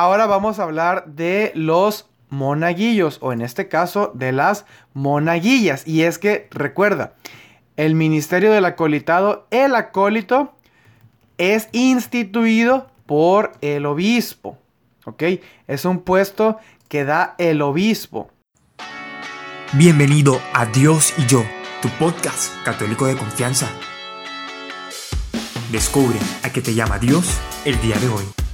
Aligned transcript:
ahora 0.00 0.26
vamos 0.26 0.58
a 0.58 0.64
hablar 0.64 1.06
de 1.06 1.52
los 1.54 2.08
monaguillos, 2.28 3.18
o 3.22 3.32
en 3.32 3.40
este 3.40 3.68
caso 3.68 4.12
de 4.14 4.32
las 4.32 4.66
monaguillas. 4.92 5.86
Y 5.86 6.02
es 6.02 6.18
que, 6.18 6.48
recuerda, 6.50 7.14
el 7.76 7.94
ministerio 7.94 8.52
del 8.52 8.64
acolitado, 8.64 9.46
el 9.50 9.74
acólito, 9.74 10.54
es 11.38 11.68
instituido 11.72 12.90
por 13.06 13.52
el 13.60 13.86
obispo. 13.86 14.58
¿Ok? 15.04 15.22
Es 15.66 15.84
un 15.84 16.00
puesto 16.00 16.58
que 16.88 17.04
da 17.04 17.34
el 17.38 17.62
obispo. 17.62 18.30
Bienvenido 19.72 20.40
a 20.52 20.66
Dios 20.66 21.14
y 21.16 21.26
yo, 21.26 21.42
tu 21.80 21.88
podcast 21.90 22.52
católico 22.64 23.06
de 23.06 23.16
confianza. 23.16 23.68
Descubre 25.70 26.18
a 26.42 26.50
qué 26.50 26.60
te 26.60 26.74
llama 26.74 26.98
Dios 26.98 27.40
el 27.64 27.80
día 27.80 27.98
de 27.98 28.08
hoy. 28.08 28.45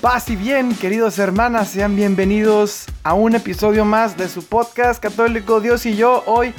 Paz 0.00 0.30
y 0.30 0.36
bien, 0.36 0.74
queridos 0.74 1.18
hermanas, 1.18 1.68
sean 1.68 1.94
bienvenidos 1.94 2.86
a 3.02 3.12
un 3.12 3.34
episodio 3.34 3.84
más 3.84 4.16
de 4.16 4.30
su 4.30 4.42
podcast 4.42 4.98
católico 4.98 5.60
Dios 5.60 5.84
y 5.84 5.94
yo. 5.94 6.22
Hoy 6.24 6.54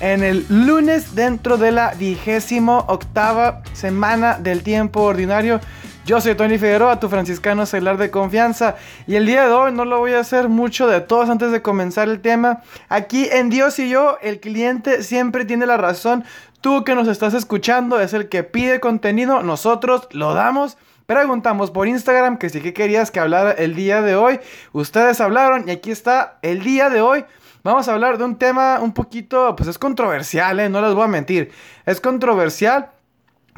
en 0.00 0.24
el 0.24 0.46
lunes 0.48 1.14
dentro 1.14 1.58
de 1.58 1.72
la 1.72 1.92
vigésimo 1.92 2.86
octava 2.88 3.62
semana 3.74 4.38
del 4.38 4.62
tiempo 4.62 5.02
ordinario. 5.02 5.60
Yo 6.06 6.22
soy 6.22 6.36
Tony 6.36 6.56
Figueroa, 6.56 6.98
tu 6.98 7.10
franciscano 7.10 7.66
celular 7.66 7.98
de 7.98 8.10
confianza. 8.10 8.76
Y 9.06 9.16
el 9.16 9.26
día 9.26 9.46
de 9.46 9.52
hoy 9.52 9.72
no 9.72 9.84
lo 9.84 9.98
voy 9.98 10.14
a 10.14 10.20
hacer 10.20 10.48
mucho 10.48 10.86
de 10.86 11.02
todos 11.02 11.28
antes 11.28 11.52
de 11.52 11.60
comenzar 11.60 12.08
el 12.08 12.22
tema. 12.22 12.62
Aquí 12.88 13.28
en 13.30 13.50
Dios 13.50 13.78
y 13.78 13.90
yo, 13.90 14.16
el 14.22 14.40
cliente 14.40 15.02
siempre 15.02 15.44
tiene 15.44 15.66
la 15.66 15.76
razón. 15.76 16.24
Tú 16.62 16.82
que 16.82 16.94
nos 16.94 17.08
estás 17.08 17.34
escuchando 17.34 18.00
es 18.00 18.14
el 18.14 18.30
que 18.30 18.42
pide 18.42 18.80
contenido, 18.80 19.42
nosotros 19.42 20.08
lo 20.12 20.32
damos. 20.32 20.78
Preguntamos 21.06 21.70
por 21.70 21.86
Instagram 21.86 22.36
que 22.36 22.48
sí 22.48 22.60
que 22.60 22.72
querías 22.72 23.10
que 23.10 23.20
hablara 23.20 23.52
el 23.52 23.74
día 23.74 24.02
de 24.02 24.16
hoy. 24.16 24.40
Ustedes 24.72 25.20
hablaron 25.20 25.68
y 25.68 25.70
aquí 25.70 25.90
está 25.92 26.38
el 26.42 26.62
día 26.62 26.90
de 26.90 27.00
hoy. 27.00 27.24
Vamos 27.62 27.88
a 27.88 27.92
hablar 27.92 28.18
de 28.18 28.24
un 28.24 28.36
tema 28.36 28.80
un 28.80 28.92
poquito, 28.92 29.54
pues 29.56 29.68
es 29.68 29.78
controversial, 29.78 30.58
¿eh? 30.60 30.68
no 30.68 30.80
les 30.80 30.94
voy 30.94 31.04
a 31.04 31.08
mentir. 31.08 31.52
Es 31.84 32.00
controversial 32.00 32.90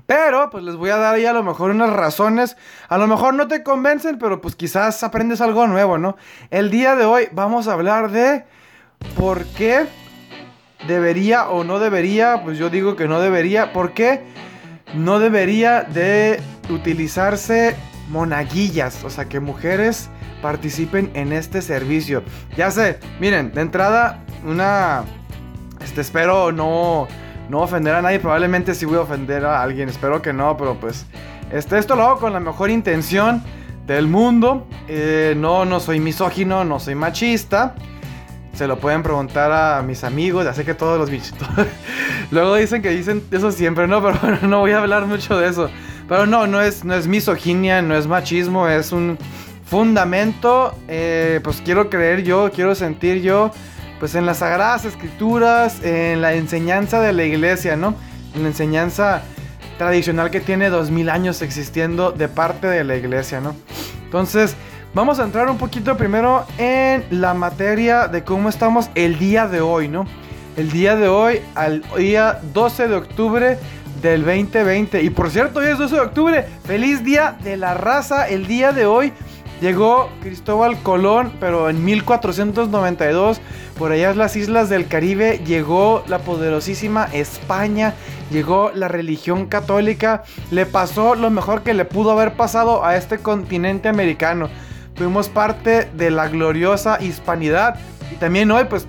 pero 0.09 0.49
pues 0.49 0.65
les 0.65 0.75
voy 0.75 0.89
a 0.89 0.97
dar 0.97 1.17
ahí 1.17 1.27
a 1.27 1.35
lo 1.35 1.43
mejor 1.43 1.71
unas 1.71 1.93
razones. 1.93 2.57
A 2.89 2.97
lo 2.97 3.07
mejor 3.07 3.35
no 3.35 3.47
te 3.47 3.63
convencen, 3.63 4.19
pero 4.19 4.41
pues 4.41 4.57
quizás 4.57 5.03
aprendes 5.03 5.43
algo 5.43 5.67
nuevo, 5.67 5.99
¿no? 5.99 6.17
El 6.51 6.71
día 6.71 6.97
de 6.97 7.05
hoy 7.05 7.29
vamos 7.33 7.69
a 7.69 7.75
hablar 7.75 8.11
de 8.11 8.47
por 9.19 9.45
qué 9.49 9.87
debería 10.87 11.51
o 11.51 11.63
no 11.63 11.79
debería, 11.79 12.43
pues 12.43 12.57
yo 12.57 12.71
digo 12.71 12.97
que 12.97 13.07
no 13.07 13.21
debería, 13.21 13.75
¿por 13.75 13.93
qué 13.93 14.23
no 14.95 15.19
debería 15.19 15.83
de 15.83 16.41
utilizarse 16.71 17.77
monaguillas? 18.09 19.05
O 19.05 19.11
sea, 19.11 19.27
que 19.27 19.41
mujeres 19.41 20.11
participen 20.43 21.11
en 21.15 21.33
este 21.33 21.63
servicio. 21.63 22.23
Ya 22.57 22.71
sé, 22.71 22.99
miren, 23.21 23.53
de 23.53 23.61
entrada, 23.61 24.25
una... 24.45 25.05
Este, 25.81 26.01
espero 26.01 26.51
no 26.51 27.07
no 27.49 27.61
ofender 27.61 27.95
a 27.95 28.03
nadie. 28.03 28.21
Probablemente 28.21 28.75
sí 28.75 28.85
voy 28.85 28.97
a 28.97 29.01
ofender 29.01 29.45
a 29.45 29.63
alguien. 29.63 29.89
Espero 29.89 30.23
que 30.23 30.33
no, 30.33 30.57
pero 30.57 30.75
pues. 30.79 31.07
Este, 31.51 31.79
esto 31.79 31.97
lo 31.97 32.05
hago 32.05 32.21
con 32.21 32.33
la 32.33 32.41
mejor 32.41 32.71
intención 32.71 33.43
del 33.87 34.07
mundo. 34.07 34.67
Eh, 34.87 35.35
no, 35.37 35.65
no 35.65 35.81
soy 35.81 36.01
misógino, 36.01 36.65
no 36.65 36.79
soy 36.79 36.95
machista. 36.95 37.75
Se 38.53 38.67
lo 38.67 38.79
pueden 38.79 39.03
preguntar 39.03 39.53
a 39.53 39.83
mis 39.83 40.05
amigos. 40.05 40.45
Ya 40.45 40.53
sé 40.53 40.65
que 40.65 40.75
todos 40.75 40.99
los 40.99 41.11
bichos. 41.11 41.39
Luego 42.31 42.57
dicen 42.57 42.83
que 42.83 42.91
dicen 42.91 43.23
eso 43.31 43.51
siempre, 43.51 43.87
¿no? 43.87 44.03
Pero 44.03 44.19
bueno, 44.21 44.39
no 44.43 44.61
voy 44.61 44.73
a 44.73 44.79
hablar 44.79 45.07
mucho 45.07 45.39
de 45.39 45.49
eso. 45.49 45.71
Pero 46.09 46.27
no, 46.27 46.47
no 46.47 46.61
es, 46.63 46.85
no 46.85 46.95
es 46.95 47.07
misoginia, 47.07 47.83
no 47.83 47.95
es 47.97 48.07
machismo, 48.07 48.67
es 48.67 48.93
un 48.93 49.19
fundamento. 49.65 50.75
Eh, 50.89 51.41
pues 51.45 51.61
quiero 51.63 51.91
creer 51.91 52.23
yo, 52.23 52.51
quiero 52.51 52.75
sentir 52.75 53.21
yo 53.21 53.51
pues 53.99 54.15
en 54.15 54.27
las 54.27 54.39
sagradas 54.39 54.85
escrituras, 54.85 55.83
en 55.83 56.21
la 56.21 56.35
enseñanza 56.35 57.01
de 57.01 57.13
la 57.13 57.25
iglesia, 57.25 57.77
¿no? 57.77 57.95
En 58.35 58.43
la 58.43 58.49
enseñanza 58.49 59.23
tradicional 59.77 60.31
que 60.31 60.41
tiene 60.41 60.71
dos 60.71 60.91
mil 60.91 61.11
años 61.11 61.43
existiendo 61.43 62.13
de 62.13 62.29
parte 62.29 62.67
de 62.67 62.85
la 62.85 62.97
iglesia, 62.97 63.41
¿no? 63.41 63.57
Entonces, 64.05 64.55
vamos 64.95 65.19
a 65.19 65.25
entrar 65.25 65.51
un 65.51 65.59
poquito 65.59 65.97
primero 65.97 66.47
en 66.59 67.05
la 67.11 67.35
materia 67.35 68.09
de 68.09 68.23
cómo 68.25 68.49
estamos 68.49 68.89
el 68.95 69.19
día 69.19 69.49
de 69.49 69.61
hoy, 69.61 69.89
¿no? 69.89 70.07
El 70.57 70.71
día 70.71 70.97
de 70.97 71.09
hoy, 71.09 71.41
al 71.55 71.83
día 71.97 72.41
12 72.53 72.89
de 72.89 72.95
octubre 72.97 73.59
del 74.03 74.25
2020. 74.25 75.03
Y 75.03 75.11
por 75.11 75.31
cierto, 75.31 75.61
hoy 75.61 75.67
es 75.67 75.79
12 75.79 75.95
de 75.95 76.01
octubre. 76.01 76.47
Feliz 76.65 77.05
día 77.05 77.37
de 77.43 77.57
la 77.57 77.75
raza. 77.75 78.29
El 78.29 78.47
día 78.47 78.73
de 78.73 78.87
hoy 78.87 79.13
llegó 79.61 80.09
Cristóbal 80.21 80.81
Colón, 80.83 81.33
pero 81.41 81.69
en 81.69 81.85
1492 81.85 83.41
por 83.79 83.93
allá 83.93 84.11
en 84.11 84.19
las 84.19 84.35
islas 84.35 84.69
del 84.69 84.89
Caribe 84.89 85.41
llegó 85.47 86.03
la 86.09 86.19
poderosísima 86.19 87.05
España, 87.13 87.95
llegó 88.33 88.73
la 88.75 88.89
religión 88.89 89.47
católica, 89.47 90.25
le 90.51 90.67
pasó 90.67 91.15
lo 91.15 91.31
mejor 91.31 91.63
que 91.63 91.75
le 91.75 91.85
pudo 91.85 92.11
haber 92.11 92.33
pasado 92.33 92.85
a 92.85 92.97
este 92.97 93.19
continente 93.19 93.89
americano. 93.89 94.51
Fuimos 94.97 95.29
parte 95.29 95.89
de 95.95 96.11
la 96.11 96.27
gloriosa 96.29 97.01
hispanidad 97.01 97.77
y 98.13 98.17
también 98.17 98.51
hoy 98.51 98.65
pues 98.65 98.89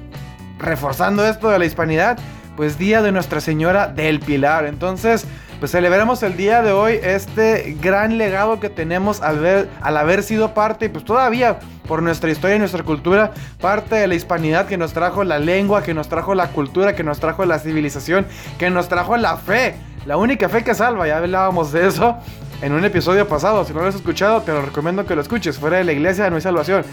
reforzando 0.57 1.23
esto 1.23 1.49
de 1.49 1.59
la 1.59 1.65
hispanidad, 1.65 2.17
pues 2.59 2.77
día 2.77 3.01
de 3.01 3.13
Nuestra 3.13 3.39
Señora 3.39 3.87
del 3.87 4.19
Pilar. 4.19 4.65
Entonces, 4.65 5.25
pues 5.61 5.71
celebramos 5.71 6.23
el 6.23 6.35
día 6.35 6.61
de 6.61 6.73
hoy 6.73 6.99
este 7.01 7.77
gran 7.81 8.17
legado 8.17 8.59
que 8.59 8.69
tenemos 8.69 9.21
al, 9.21 9.39
ver, 9.39 9.69
al 9.79 9.95
haber 9.95 10.23
sido 10.23 10.53
parte 10.53 10.87
y 10.87 10.89
pues 10.89 11.05
todavía 11.05 11.59
por 11.87 12.03
nuestra 12.03 12.29
historia 12.29 12.57
y 12.57 12.59
nuestra 12.59 12.83
cultura, 12.83 13.31
parte 13.61 13.95
de 13.95 14.07
la 14.07 14.15
hispanidad 14.15 14.67
que 14.67 14.75
nos 14.75 14.91
trajo 14.91 15.23
la 15.23 15.39
lengua, 15.39 15.83
que 15.83 15.93
nos 15.93 16.09
trajo 16.09 16.35
la 16.35 16.49
cultura, 16.49 16.95
que 16.95 17.03
nos 17.05 17.21
trajo 17.21 17.45
la 17.45 17.59
civilización, 17.59 18.27
que 18.57 18.69
nos 18.69 18.89
trajo 18.89 19.15
la 19.15 19.37
fe, 19.37 19.75
la 20.05 20.17
única 20.17 20.49
fe 20.49 20.61
que 20.61 20.75
salva, 20.75 21.07
ya 21.07 21.19
hablábamos 21.19 21.71
de 21.71 21.87
eso 21.87 22.17
en 22.61 22.73
un 22.73 22.83
episodio 22.83 23.25
pasado, 23.25 23.63
si 23.63 23.73
no 23.73 23.79
lo 23.79 23.87
has 23.87 23.95
escuchado 23.95 24.41
te 24.41 24.51
lo 24.51 24.63
recomiendo 24.63 25.05
que 25.05 25.15
lo 25.15 25.21
escuches, 25.21 25.57
fuera 25.57 25.77
de 25.77 25.85
la 25.85 25.93
iglesia 25.93 26.29
no 26.29 26.35
hay 26.35 26.41
salvación. 26.41 26.83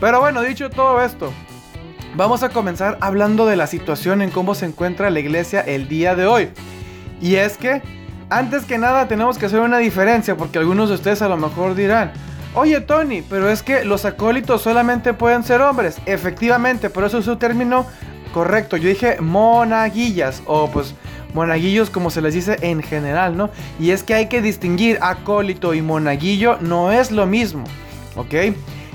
Pero 0.00 0.18
bueno, 0.18 0.40
dicho 0.40 0.70
todo 0.70 1.02
esto, 1.02 1.30
vamos 2.16 2.42
a 2.42 2.48
comenzar 2.50 2.98
hablando 3.00 3.46
de 3.46 3.56
la 3.56 3.66
situación 3.66 4.22
en 4.22 4.30
cómo 4.30 4.54
se 4.54 4.66
encuentra 4.66 5.10
la 5.10 5.20
iglesia 5.20 5.60
el 5.60 5.88
día 5.88 6.14
de 6.14 6.26
hoy. 6.26 6.48
Y 7.20 7.36
es 7.36 7.56
que 7.56 7.82
antes 8.28 8.64
que 8.64 8.78
nada 8.78 9.08
tenemos 9.08 9.38
que 9.38 9.46
hacer 9.46 9.60
una 9.60 9.78
diferencia 9.78 10.36
porque 10.36 10.58
algunos 10.58 10.88
de 10.88 10.96
ustedes 10.96 11.22
a 11.22 11.28
lo 11.28 11.36
mejor 11.36 11.74
dirán, 11.74 12.12
oye 12.54 12.80
Tony, 12.80 13.22
pero 13.22 13.48
es 13.50 13.62
que 13.62 13.84
los 13.84 14.04
acólitos 14.04 14.62
solamente 14.62 15.14
pueden 15.14 15.44
ser 15.44 15.60
hombres. 15.60 15.98
Efectivamente, 16.06 16.90
por 16.90 17.04
eso 17.04 17.18
es 17.18 17.24
su 17.24 17.36
término 17.36 17.86
correcto. 18.32 18.76
Yo 18.76 18.88
dije 18.88 19.20
monaguillas 19.20 20.42
o 20.46 20.70
pues 20.70 20.94
monaguillos 21.34 21.90
como 21.90 22.10
se 22.10 22.22
les 22.22 22.34
dice 22.34 22.56
en 22.62 22.82
general, 22.82 23.36
¿no? 23.36 23.50
Y 23.78 23.90
es 23.90 24.02
que 24.02 24.14
hay 24.14 24.26
que 24.26 24.42
distinguir 24.42 24.98
acólito 25.00 25.74
y 25.74 25.82
monaguillo 25.82 26.58
no 26.60 26.92
es 26.92 27.10
lo 27.10 27.26
mismo, 27.26 27.64
¿ok? 28.16 28.34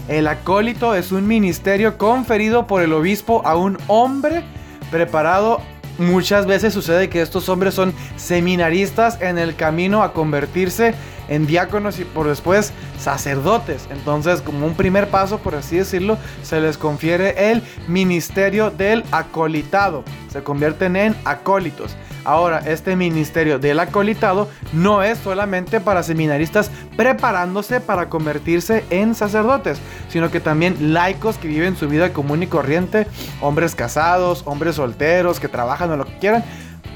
El 0.07 0.27
acólito 0.27 0.95
es 0.95 1.11
un 1.11 1.27
ministerio 1.27 1.97
conferido 1.97 2.67
por 2.67 2.81
el 2.81 2.93
obispo 2.93 3.41
a 3.45 3.55
un 3.55 3.77
hombre 3.87 4.43
preparado 4.91 5.61
Muchas 5.97 6.45
veces 6.45 6.73
sucede 6.73 7.09
que 7.09 7.21
estos 7.21 7.47
hombres 7.47 7.73
son 7.73 7.93
seminaristas 8.17 9.21
en 9.21 9.37
el 9.37 9.55
camino 9.55 10.03
a 10.03 10.11
convertirse 10.11 10.93
en 11.29 11.47
diáconos 11.47 11.99
y 11.99 12.03
por 12.03 12.27
después 12.27 12.73
sacerdotes. 12.99 13.87
Entonces, 13.89 14.41
como 14.41 14.67
un 14.67 14.75
primer 14.75 15.07
paso, 15.07 15.39
por 15.39 15.55
así 15.55 15.77
decirlo, 15.77 16.17
se 16.43 16.59
les 16.59 16.77
confiere 16.77 17.51
el 17.51 17.63
ministerio 17.87 18.71
del 18.71 19.05
acolitado. 19.11 20.03
Se 20.29 20.43
convierten 20.43 20.97
en 20.97 21.15
acólitos. 21.23 21.95
Ahora, 22.25 22.63
este 22.65 22.95
ministerio 22.95 23.59
del 23.59 23.79
acolitado 23.79 24.49
no 24.73 25.03
es 25.03 25.19
solamente 25.19 25.79
para 25.79 26.01
seminaristas 26.01 26.71
preparándose 26.97 27.79
para 27.79 28.09
convertirse 28.09 28.83
en 28.89 29.13
sacerdotes, 29.13 29.79
sino 30.09 30.31
que 30.31 30.39
también 30.39 30.93
laicos 30.93 31.37
que 31.37 31.47
viven 31.47 31.77
su 31.77 31.87
vida 31.87 32.13
común 32.13 32.41
y 32.41 32.47
corriente, 32.47 33.05
hombres 33.41 33.75
casados, 33.75 34.41
hombres 34.45 34.75
solteros 34.75 35.39
que 35.39 35.47
trabajan 35.47 35.91
o 35.91 35.97
lo 35.97 36.05
que 36.05 36.17
quieran, 36.17 36.43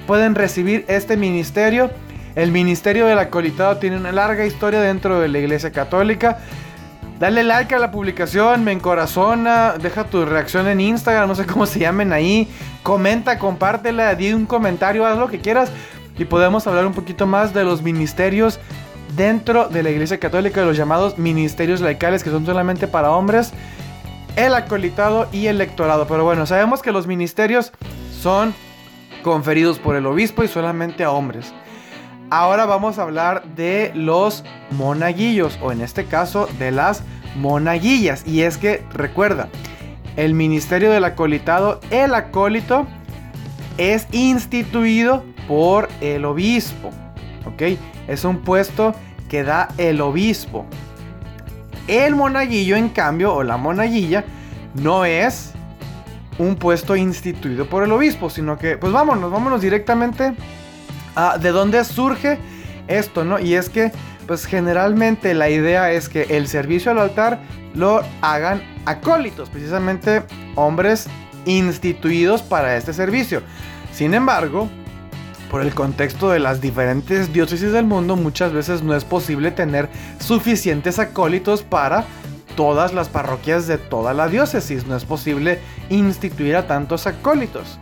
pueden 0.08 0.34
recibir 0.34 0.84
este 0.88 1.16
ministerio. 1.16 1.92
El 2.36 2.52
ministerio 2.52 3.06
del 3.06 3.20
acolitado 3.20 3.78
tiene 3.78 3.98
una 3.98 4.12
larga 4.12 4.46
historia 4.46 4.82
dentro 4.82 5.20
de 5.20 5.28
la 5.28 5.38
Iglesia 5.38 5.72
Católica. 5.72 6.40
Dale 7.20 7.44
like 7.44 7.76
a 7.76 7.80
la 7.80 7.92
publicación, 7.92 8.64
me 8.64 8.72
encorazona, 8.72 9.74
deja 9.74 10.06
tu 10.06 10.24
reacción 10.24 10.70
en 10.70 10.80
Instagram, 10.80 11.28
no 11.28 11.36
sé 11.36 11.46
cómo 11.46 11.66
se 11.66 11.78
llamen 11.78 12.14
ahí. 12.14 12.48
Comenta, 12.82 13.38
compártela, 13.38 14.16
di 14.16 14.32
un 14.32 14.46
comentario, 14.46 15.06
haz 15.06 15.18
lo 15.18 15.28
que 15.28 15.40
quieras. 15.42 15.70
Y 16.18 16.24
podemos 16.24 16.66
hablar 16.66 16.86
un 16.86 16.94
poquito 16.94 17.28
más 17.28 17.54
de 17.54 17.66
los 17.66 17.82
ministerios 17.82 18.58
dentro 19.18 19.68
de 19.68 19.84
la 19.84 19.90
Iglesia 19.90 20.18
Católica, 20.18 20.62
los 20.62 20.78
llamados 20.78 21.18
ministerios 21.18 21.82
laicales, 21.82 22.24
que 22.24 22.30
son 22.30 22.46
solamente 22.46 22.88
para 22.88 23.12
hombres, 23.12 23.52
el 24.38 24.54
acolitado 24.54 25.28
y 25.34 25.48
el 25.48 25.58
lectorado. 25.58 26.08
Pero 26.08 26.24
bueno, 26.24 26.46
sabemos 26.46 26.82
que 26.82 26.94
los 26.94 27.06
ministerios 27.06 27.74
son 28.18 28.54
conferidos 29.24 29.78
por 29.78 29.98
el 29.98 30.06
obispo 30.06 30.46
y 30.46 30.48
solamente 30.48 31.04
a 31.04 31.12
hombres. 31.12 31.54
Ahora 32.32 32.68
vamos 32.68 33.00
a 33.00 33.04
hablar 33.04 33.44
de 33.56 33.92
los 33.96 34.44
monaguillos, 34.72 35.58
o 35.64 35.72
en 35.72 35.82
este 35.82 36.06
caso 36.06 36.48
de 36.60 36.70
las 36.70 37.02
monaguillas. 37.36 38.26
Y 38.28 38.44
es 38.44 38.58
que, 38.58 38.84
recuerda, 38.94 39.50
el 40.16 40.36
ministerio 40.36 40.92
del 40.92 41.06
acolitado, 41.06 41.80
el 41.90 42.14
acólito, 42.14 42.86
es 43.80 44.06
instituido 44.12 45.24
por 45.48 45.90
el 46.02 46.24
obispo. 46.24 46.92
¿Ok? 47.46 47.80
Es 48.08 48.24
un 48.26 48.38
puesto 48.40 48.94
que 49.28 49.44
da 49.44 49.70
el 49.80 50.00
obispo. 50.00 50.66
El 51.88 52.16
monaguillo, 52.16 52.76
en 52.76 52.90
cambio, 52.90 53.34
o 53.34 53.42
la 53.42 53.58
monaguilla, 53.58 54.24
no 54.76 55.04
es 55.04 55.54
un 56.38 56.56
puesto 56.58 56.96
instituido 56.96 57.66
por 57.66 57.84
el 57.84 57.92
obispo, 57.92 58.30
sino 58.30 58.60
que, 58.60 58.78
pues 58.78 58.94
vámonos, 58.94 59.32
vámonos 59.32 59.62
directamente 59.62 60.36
a 61.20 61.38
de 61.38 61.50
dónde 61.50 61.84
surge 61.84 62.38
esto, 62.88 63.26
¿no? 63.26 63.40
Y 63.40 63.56
es 63.56 63.70
que, 63.70 63.92
pues 64.28 64.46
generalmente 64.46 65.34
la 65.34 65.50
idea 65.50 65.92
es 65.92 66.08
que 66.08 66.24
el 66.30 66.48
servicio 66.48 66.92
al 66.92 67.00
altar 67.00 67.40
lo 67.76 68.02
hagan 68.22 68.62
acólitos, 68.86 69.50
precisamente 69.50 70.24
hombres 70.56 71.08
instituidos 71.46 72.42
para 72.42 72.78
este 72.78 72.94
servicio. 72.94 73.42
Sin 73.92 74.14
embargo, 74.14 74.70
por 75.50 75.62
el 75.62 75.74
contexto 75.74 76.30
de 76.30 76.40
las 76.40 76.62
diferentes 76.62 77.34
diócesis 77.34 77.72
del 77.72 77.86
mundo, 77.86 78.16
muchas 78.16 78.54
veces 78.54 78.84
no 78.84 78.96
es 78.96 79.04
posible 79.04 79.52
tener 79.52 79.90
suficientes 80.20 81.00
acólitos 81.00 81.64
para 81.64 82.06
todas 82.56 82.94
las 82.94 83.10
parroquias 83.10 83.68
de 83.68 83.78
toda 83.78 84.14
la 84.14 84.28
diócesis. 84.28 84.86
No 84.86 84.96
es 84.96 85.06
posible 85.06 85.60
instituir 85.90 86.56
a 86.56 86.68
tantos 86.68 87.08
acólitos. 87.08 87.80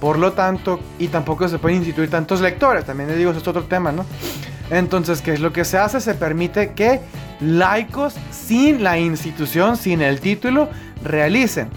Por 0.00 0.18
lo 0.18 0.32
tanto, 0.32 0.80
y 0.98 1.08
tampoco 1.08 1.48
se 1.48 1.58
pueden 1.58 1.78
instituir 1.78 2.08
tantos 2.08 2.40
lectores. 2.40 2.84
También 2.84 3.08
les 3.08 3.18
digo, 3.18 3.30
eso 3.30 3.40
es 3.40 3.48
otro 3.48 3.64
tema, 3.64 3.90
¿no? 3.90 4.04
Entonces, 4.70 5.22
¿qué 5.22 5.32
es 5.32 5.40
lo 5.40 5.52
que 5.52 5.64
se 5.64 5.78
hace? 5.78 6.00
Se 6.00 6.14
permite 6.14 6.72
que 6.72 7.00
laicos 7.40 8.14
sin 8.30 8.82
la 8.84 8.98
institución, 8.98 9.76
sin 9.76 10.02
el 10.02 10.20
título, 10.20 10.68
realicen. 11.02 11.68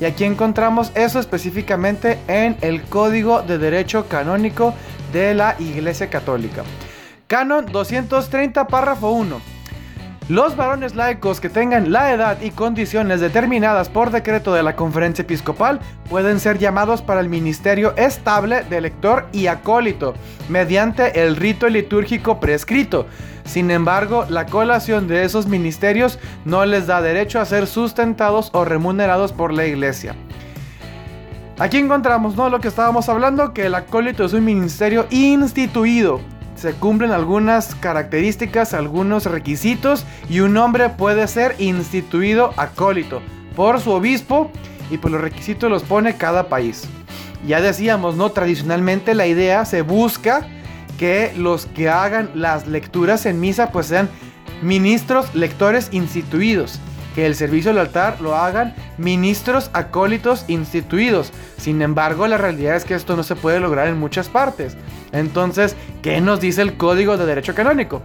Y 0.00 0.04
aquí 0.04 0.24
encontramos 0.24 0.92
eso 0.94 1.20
específicamente 1.20 2.18
en 2.26 2.56
el 2.62 2.82
Código 2.82 3.42
de 3.42 3.58
Derecho 3.58 4.08
Canónico 4.08 4.74
de 5.12 5.34
la 5.34 5.56
Iglesia 5.58 6.08
Católica. 6.08 6.64
Canon 7.26 7.66
230, 7.66 8.66
párrafo 8.66 9.10
1. 9.10 9.59
Los 10.30 10.54
varones 10.54 10.94
laicos 10.94 11.40
que 11.40 11.48
tengan 11.48 11.90
la 11.90 12.12
edad 12.12 12.40
y 12.40 12.52
condiciones 12.52 13.20
determinadas 13.20 13.88
por 13.88 14.12
decreto 14.12 14.54
de 14.54 14.62
la 14.62 14.76
conferencia 14.76 15.22
episcopal 15.22 15.80
pueden 16.08 16.38
ser 16.38 16.56
llamados 16.60 17.02
para 17.02 17.20
el 17.20 17.28
ministerio 17.28 17.96
estable 17.96 18.62
de 18.62 18.80
lector 18.80 19.26
y 19.32 19.48
acólito, 19.48 20.14
mediante 20.48 21.20
el 21.20 21.34
rito 21.34 21.68
litúrgico 21.68 22.38
prescrito. 22.38 23.06
Sin 23.44 23.72
embargo, 23.72 24.24
la 24.28 24.46
colación 24.46 25.08
de 25.08 25.24
esos 25.24 25.48
ministerios 25.48 26.20
no 26.44 26.64
les 26.64 26.86
da 26.86 27.02
derecho 27.02 27.40
a 27.40 27.44
ser 27.44 27.66
sustentados 27.66 28.50
o 28.52 28.64
remunerados 28.64 29.32
por 29.32 29.52
la 29.52 29.66
iglesia. 29.66 30.14
Aquí 31.58 31.78
encontramos, 31.78 32.36
¿no? 32.36 32.48
Lo 32.50 32.60
que 32.60 32.68
estábamos 32.68 33.08
hablando, 33.08 33.52
que 33.52 33.66
el 33.66 33.74
acólito 33.74 34.26
es 34.26 34.32
un 34.32 34.44
ministerio 34.44 35.08
instituido, 35.10 36.20
se 36.60 36.74
cumplen 36.74 37.10
algunas 37.10 37.74
características, 37.74 38.74
algunos 38.74 39.24
requisitos 39.24 40.04
y 40.28 40.40
un 40.40 40.58
hombre 40.58 40.90
puede 40.90 41.26
ser 41.26 41.56
instituido 41.58 42.52
acólito 42.58 43.22
por 43.56 43.80
su 43.80 43.90
obispo 43.92 44.50
y 44.90 44.98
por 44.98 45.10
los 45.10 45.22
requisitos 45.22 45.70
los 45.70 45.82
pone 45.84 46.16
cada 46.16 46.48
país. 46.48 46.82
Ya 47.46 47.62
decíamos, 47.62 48.16
¿no? 48.16 48.28
Tradicionalmente 48.30 49.14
la 49.14 49.26
idea 49.26 49.64
se 49.64 49.80
busca 49.80 50.46
que 50.98 51.32
los 51.34 51.64
que 51.64 51.88
hagan 51.88 52.30
las 52.34 52.66
lecturas 52.66 53.24
en 53.24 53.40
misa 53.40 53.72
pues 53.72 53.86
sean 53.86 54.10
ministros 54.60 55.34
lectores 55.34 55.88
instituidos 55.92 56.78
que 57.14 57.26
el 57.26 57.34
servicio 57.34 57.70
al 57.70 57.78
altar 57.78 58.20
lo 58.20 58.36
hagan 58.36 58.74
ministros 58.98 59.70
acólitos 59.72 60.44
instituidos. 60.48 61.32
Sin 61.56 61.82
embargo, 61.82 62.26
la 62.26 62.38
realidad 62.38 62.76
es 62.76 62.84
que 62.84 62.94
esto 62.94 63.16
no 63.16 63.22
se 63.22 63.36
puede 63.36 63.60
lograr 63.60 63.88
en 63.88 63.98
muchas 63.98 64.28
partes. 64.28 64.76
Entonces, 65.12 65.76
¿qué 66.02 66.20
nos 66.20 66.40
dice 66.40 66.62
el 66.62 66.76
Código 66.76 67.16
de 67.16 67.26
Derecho 67.26 67.54
Canónico? 67.54 68.02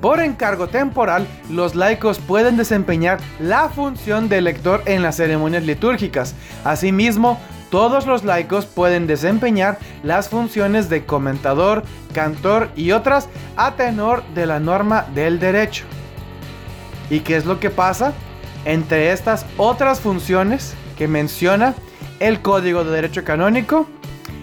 Por 0.00 0.20
encargo 0.20 0.68
temporal, 0.68 1.26
los 1.48 1.74
laicos 1.74 2.18
pueden 2.18 2.58
desempeñar 2.58 3.20
la 3.40 3.70
función 3.70 4.28
de 4.28 4.42
lector 4.42 4.82
en 4.84 5.02
las 5.02 5.16
ceremonias 5.16 5.64
litúrgicas. 5.64 6.34
Asimismo, 6.62 7.40
todos 7.70 8.06
los 8.06 8.22
laicos 8.22 8.66
pueden 8.66 9.06
desempeñar 9.06 9.78
las 10.02 10.28
funciones 10.28 10.90
de 10.90 11.06
comentador, 11.06 11.84
cantor 12.12 12.68
y 12.76 12.92
otras 12.92 13.28
a 13.56 13.76
tenor 13.76 14.22
de 14.34 14.44
la 14.46 14.60
norma 14.60 15.06
del 15.14 15.38
derecho. 15.38 15.84
¿Y 17.10 17.20
qué 17.20 17.36
es 17.36 17.46
lo 17.46 17.58
que 17.58 17.70
pasa? 17.70 18.12
Entre 18.64 19.10
estas 19.10 19.46
otras 19.56 20.00
funciones 20.00 20.74
que 20.96 21.08
menciona 21.08 21.74
el 22.20 22.42
Código 22.42 22.84
de 22.84 22.92
Derecho 22.92 23.24
Canónico, 23.24 23.86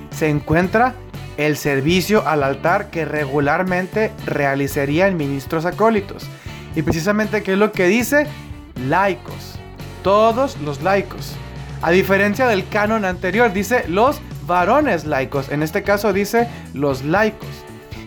se 0.10 0.28
encuentra 0.28 0.96
el 1.38 1.57
servicio 1.57 2.28
al 2.28 2.44
altar 2.44 2.89
que 2.89 3.06
regularmente 3.06 4.12
realizarían 4.25 5.18
ministros 5.18 5.66
acólitos. 5.66 6.28
Y 6.75 6.81
precisamente, 6.81 7.44
¿qué 7.44 7.54
es 7.54 7.57
lo 7.57 7.72
que 7.72 7.88
dice? 7.88 8.28
Laicos. 8.88 9.60
Todos 10.04 10.57
los 10.62 10.81
laicos. 10.81 11.33
A 11.81 11.92
diferencia 11.92 12.48
del 12.48 12.68
canon 12.68 13.06
anterior, 13.06 13.51
dice 13.51 13.86
los 13.88 14.22
varones 14.45 15.06
laicos. 15.06 15.50
En 15.50 15.63
este 15.63 15.83
caso 15.83 16.13
dice 16.13 16.48
los 16.74 17.04
laicos. 17.04 17.50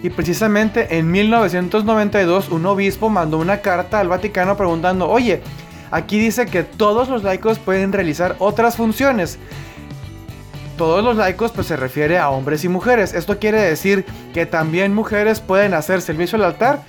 Y 0.02 0.10
precisamente 0.10 0.98
en 0.98 1.10
1992 1.10 2.50
un 2.50 2.66
obispo 2.66 3.08
mandó 3.08 3.38
una 3.38 3.62
carta 3.62 4.00
al 4.00 4.08
Vaticano 4.08 4.56
preguntando, 4.56 5.08
oye, 5.08 5.40
aquí 5.90 6.18
dice 6.18 6.46
que 6.46 6.62
todos 6.62 7.08
los 7.08 7.22
laicos 7.22 7.58
pueden 7.58 7.92
realizar 7.92 8.36
otras 8.38 8.76
funciones. 8.76 9.38
Todos 10.76 11.04
los 11.04 11.16
laicos 11.16 11.52
pues 11.52 11.68
se 11.68 11.76
refiere 11.76 12.18
a 12.18 12.30
hombres 12.30 12.64
y 12.64 12.68
mujeres. 12.68 13.14
Esto 13.14 13.38
quiere 13.38 13.60
decir 13.60 14.04
que 14.32 14.44
también 14.44 14.92
mujeres 14.92 15.40
pueden 15.40 15.72
hacer 15.72 16.00
servicio 16.00 16.36
al 16.36 16.44
altar. 16.44 16.80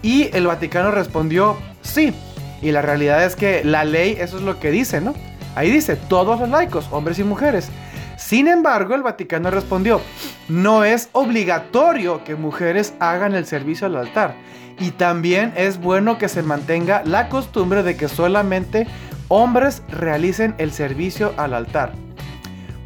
Y 0.00 0.30
el 0.36 0.46
Vaticano 0.46 0.90
respondió 0.90 1.56
sí. 1.82 2.14
Y 2.60 2.70
la 2.70 2.82
realidad 2.82 3.24
es 3.24 3.34
que 3.34 3.64
la 3.64 3.84
ley 3.84 4.16
eso 4.20 4.36
es 4.36 4.42
lo 4.42 4.60
que 4.60 4.70
dice, 4.70 5.00
¿no? 5.00 5.14
Ahí 5.56 5.70
dice 5.70 5.96
todos 5.96 6.38
los 6.38 6.48
laicos, 6.48 6.86
hombres 6.92 7.18
y 7.18 7.24
mujeres. 7.24 7.68
Sin 8.16 8.46
embargo, 8.46 8.94
el 8.94 9.02
Vaticano 9.02 9.50
respondió, 9.50 10.00
no 10.48 10.84
es 10.84 11.08
obligatorio 11.12 12.22
que 12.22 12.36
mujeres 12.36 12.94
hagan 13.00 13.34
el 13.34 13.46
servicio 13.46 13.88
al 13.88 13.96
altar. 13.96 14.36
Y 14.78 14.92
también 14.92 15.52
es 15.56 15.78
bueno 15.78 16.18
que 16.18 16.28
se 16.28 16.42
mantenga 16.42 17.02
la 17.04 17.28
costumbre 17.28 17.82
de 17.82 17.96
que 17.96 18.08
solamente 18.08 18.86
hombres 19.28 19.82
realicen 19.88 20.54
el 20.58 20.72
servicio 20.72 21.34
al 21.36 21.54
altar. 21.54 21.92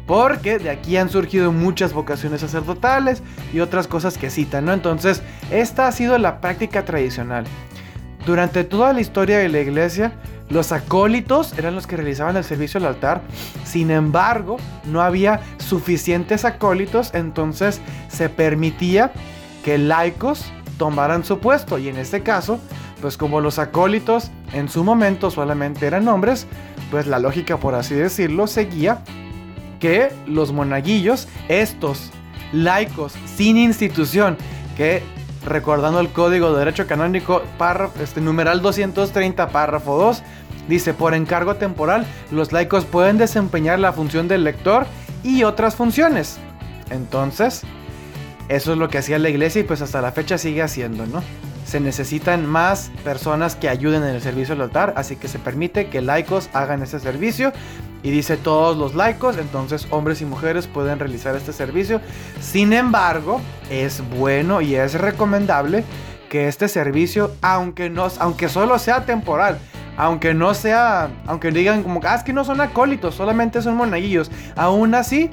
Porque 0.07 0.57
de 0.57 0.69
aquí 0.69 0.97
han 0.97 1.09
surgido 1.09 1.51
muchas 1.51 1.93
vocaciones 1.93 2.41
sacerdotales 2.41 3.21
y 3.53 3.59
otras 3.59 3.87
cosas 3.87 4.17
que 4.17 4.29
citan, 4.29 4.65
¿no? 4.65 4.73
Entonces, 4.73 5.21
esta 5.51 5.87
ha 5.87 5.91
sido 5.91 6.17
la 6.17 6.41
práctica 6.41 6.85
tradicional. 6.85 7.45
Durante 8.25 8.63
toda 8.63 8.93
la 8.93 9.01
historia 9.01 9.37
de 9.37 9.49
la 9.49 9.59
iglesia, 9.59 10.13
los 10.49 10.71
acólitos 10.71 11.57
eran 11.57 11.75
los 11.75 11.87
que 11.87 11.97
realizaban 11.97 12.37
el 12.37 12.43
servicio 12.43 12.79
al 12.79 12.85
altar. 12.85 13.21
Sin 13.65 13.91
embargo, 13.91 14.57
no 14.85 15.01
había 15.01 15.41
suficientes 15.57 16.45
acólitos, 16.45 17.13
entonces 17.13 17.81
se 18.07 18.29
permitía 18.29 19.11
que 19.63 19.77
laicos 19.77 20.45
tomaran 20.77 21.25
su 21.25 21.39
puesto. 21.39 21.77
Y 21.77 21.89
en 21.89 21.97
este 21.97 22.23
caso, 22.23 22.59
pues 23.01 23.17
como 23.17 23.41
los 23.41 23.59
acólitos 23.59 24.31
en 24.53 24.69
su 24.69 24.85
momento 24.85 25.29
solamente 25.31 25.85
eran 25.85 26.07
hombres, 26.07 26.47
pues 26.91 27.07
la 27.07 27.19
lógica, 27.19 27.57
por 27.57 27.75
así 27.75 27.95
decirlo, 27.95 28.47
seguía 28.47 29.03
que 29.79 30.09
los 30.25 30.51
monaguillos, 30.51 31.27
estos 31.47 32.11
laicos 32.53 33.13
sin 33.35 33.57
institución, 33.57 34.37
que 34.75 35.01
recordando 35.45 35.99
el 35.99 36.09
Código 36.09 36.51
de 36.51 36.59
Derecho 36.59 36.87
Canónico, 36.87 37.41
este, 38.01 38.21
numeral 38.21 38.61
230, 38.61 39.49
párrafo 39.49 39.97
2, 39.97 40.23
dice, 40.67 40.93
por 40.93 41.13
encargo 41.13 41.55
temporal, 41.55 42.05
los 42.31 42.51
laicos 42.51 42.85
pueden 42.85 43.17
desempeñar 43.17 43.79
la 43.79 43.93
función 43.93 44.27
del 44.27 44.43
lector 44.43 44.85
y 45.23 45.43
otras 45.43 45.75
funciones. 45.75 46.37
Entonces, 46.89 47.63
eso 48.49 48.71
es 48.73 48.77
lo 48.77 48.89
que 48.89 48.97
hacía 48.97 49.19
la 49.19 49.29
iglesia 49.29 49.61
y 49.61 49.63
pues 49.63 49.81
hasta 49.81 50.01
la 50.01 50.11
fecha 50.11 50.37
sigue 50.37 50.61
haciendo, 50.61 51.05
¿no? 51.05 51.23
Se 51.65 51.81
necesitan 51.81 52.45
más 52.45 52.91
personas 53.03 53.55
que 53.57 53.67
ayuden 53.67 54.03
en 54.03 54.15
el 54.15 54.21
servicio 54.21 54.55
al 54.55 54.61
altar, 54.61 54.93
así 54.95 55.17
que 55.17 55.27
se 55.27 55.37
permite 55.37 55.89
que 55.89 56.01
laicos 56.01 56.49
hagan 56.53 56.81
ese 56.81 56.99
servicio. 56.99 57.51
Y 58.03 58.11
dice 58.11 58.37
todos 58.37 58.77
los 58.77 58.95
laicos, 58.95 59.37
entonces 59.37 59.87
hombres 59.89 60.21
y 60.21 60.25
mujeres 60.25 60.67
pueden 60.67 60.99
realizar 60.99 61.35
este 61.35 61.51
servicio. 61.51 61.99
Sin 62.39 62.73
embargo, 62.73 63.41
es 63.69 64.01
bueno 64.17 64.61
y 64.61 64.75
es 64.75 64.93
recomendable 64.93 65.83
que 66.29 66.47
este 66.47 66.67
servicio, 66.67 67.31
aunque, 67.41 67.89
no, 67.89 68.07
aunque 68.19 68.49
solo 68.49 68.77
sea 68.79 69.05
temporal, 69.05 69.57
aunque 69.97 70.33
no 70.33 70.53
sea, 70.53 71.09
aunque 71.25 71.51
digan 71.51 71.83
como, 71.83 71.99
ah, 72.03 72.15
es 72.15 72.23
que 72.23 72.33
no 72.33 72.43
son 72.43 72.61
acólitos, 72.61 73.15
solamente 73.15 73.61
son 73.61 73.75
monaguillos, 73.75 74.29
aún 74.55 74.93
así 74.93 75.29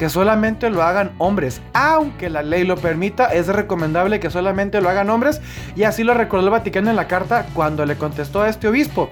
que 0.00 0.08
solamente 0.08 0.70
lo 0.70 0.82
hagan 0.82 1.12
hombres. 1.18 1.60
Aunque 1.74 2.30
la 2.30 2.42
ley 2.42 2.64
lo 2.64 2.76
permita, 2.76 3.26
es 3.26 3.48
recomendable 3.48 4.18
que 4.18 4.30
solamente 4.30 4.80
lo 4.80 4.88
hagan 4.88 5.10
hombres. 5.10 5.42
Y 5.76 5.82
así 5.82 6.04
lo 6.04 6.14
recordó 6.14 6.46
el 6.46 6.50
Vaticano 6.52 6.88
en 6.88 6.96
la 6.96 7.06
carta 7.06 7.44
cuando 7.52 7.84
le 7.84 7.96
contestó 7.96 8.40
a 8.40 8.48
este 8.48 8.66
obispo. 8.66 9.10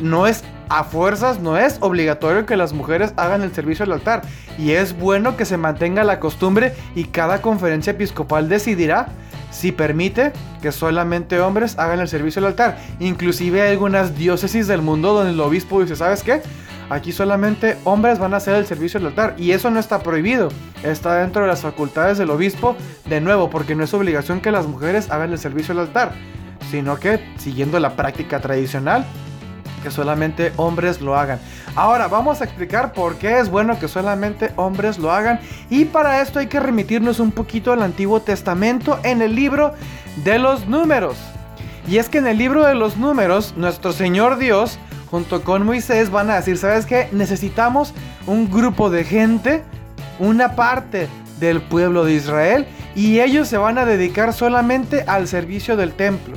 No 0.00 0.26
es 0.26 0.44
a 0.68 0.84
fuerzas, 0.84 1.40
no 1.40 1.56
es 1.56 1.78
obligatorio 1.80 2.46
que 2.46 2.56
las 2.56 2.72
mujeres 2.72 3.12
hagan 3.16 3.42
el 3.42 3.52
servicio 3.52 3.84
al 3.84 3.92
altar. 3.92 4.22
Y 4.58 4.72
es 4.72 4.98
bueno 4.98 5.36
que 5.36 5.44
se 5.44 5.56
mantenga 5.56 6.04
la 6.04 6.20
costumbre 6.20 6.74
y 6.94 7.04
cada 7.04 7.40
conferencia 7.40 7.92
episcopal 7.92 8.48
decidirá 8.48 9.08
si 9.50 9.72
permite 9.72 10.32
que 10.60 10.72
solamente 10.72 11.40
hombres 11.40 11.78
hagan 11.78 12.00
el 12.00 12.08
servicio 12.08 12.40
al 12.40 12.46
altar. 12.46 12.78
Inclusive 13.00 13.62
hay 13.62 13.70
algunas 13.70 14.16
diócesis 14.16 14.66
del 14.66 14.82
mundo 14.82 15.14
donde 15.14 15.32
el 15.32 15.40
obispo 15.40 15.80
dice, 15.80 15.96
¿sabes 15.96 16.22
qué? 16.22 16.42
Aquí 16.90 17.12
solamente 17.12 17.76
hombres 17.84 18.18
van 18.18 18.32
a 18.32 18.38
hacer 18.38 18.54
el 18.54 18.66
servicio 18.66 18.98
al 18.98 19.06
altar 19.06 19.34
y 19.36 19.52
eso 19.52 19.70
no 19.70 19.78
está 19.78 20.02
prohibido. 20.02 20.48
Está 20.82 21.16
dentro 21.16 21.42
de 21.42 21.48
las 21.48 21.60
facultades 21.60 22.18
del 22.18 22.30
obispo, 22.30 22.76
de 23.06 23.20
nuevo, 23.20 23.50
porque 23.50 23.74
no 23.74 23.84
es 23.84 23.92
obligación 23.92 24.40
que 24.40 24.50
las 24.50 24.66
mujeres 24.66 25.10
hagan 25.10 25.32
el 25.32 25.38
servicio 25.38 25.72
al 25.72 25.80
altar, 25.80 26.12
sino 26.70 26.96
que 26.96 27.20
siguiendo 27.36 27.78
la 27.78 27.94
práctica 27.94 28.40
tradicional, 28.40 29.04
solamente 29.90 30.52
hombres 30.56 31.00
lo 31.00 31.16
hagan. 31.16 31.38
Ahora 31.74 32.08
vamos 32.08 32.40
a 32.40 32.44
explicar 32.44 32.92
por 32.92 33.16
qué 33.16 33.38
es 33.38 33.48
bueno 33.48 33.78
que 33.78 33.88
solamente 33.88 34.52
hombres 34.56 34.98
lo 34.98 35.12
hagan 35.12 35.40
y 35.70 35.84
para 35.84 36.20
esto 36.20 36.38
hay 36.38 36.46
que 36.46 36.60
remitirnos 36.60 37.20
un 37.20 37.30
poquito 37.30 37.72
al 37.72 37.82
Antiguo 37.82 38.20
Testamento 38.20 38.98
en 39.02 39.22
el 39.22 39.34
libro 39.34 39.74
de 40.24 40.38
los 40.38 40.66
números. 40.66 41.16
Y 41.86 41.98
es 41.98 42.08
que 42.08 42.18
en 42.18 42.26
el 42.26 42.36
libro 42.36 42.66
de 42.66 42.74
los 42.74 42.96
números, 42.96 43.54
nuestro 43.56 43.92
Señor 43.92 44.38
Dios 44.38 44.78
junto 45.10 45.42
con 45.42 45.64
Moisés 45.64 46.10
van 46.10 46.30
a 46.30 46.36
decir, 46.36 46.58
¿sabes 46.58 46.86
qué? 46.86 47.08
Necesitamos 47.12 47.94
un 48.26 48.50
grupo 48.50 48.90
de 48.90 49.04
gente, 49.04 49.62
una 50.18 50.54
parte 50.54 51.08
del 51.40 51.62
pueblo 51.62 52.04
de 52.04 52.14
Israel, 52.14 52.66
y 52.94 53.20
ellos 53.20 53.48
se 53.48 53.56
van 53.56 53.78
a 53.78 53.86
dedicar 53.86 54.32
solamente 54.32 55.04
al 55.06 55.28
servicio 55.28 55.76
del 55.76 55.92
templo. 55.92 56.36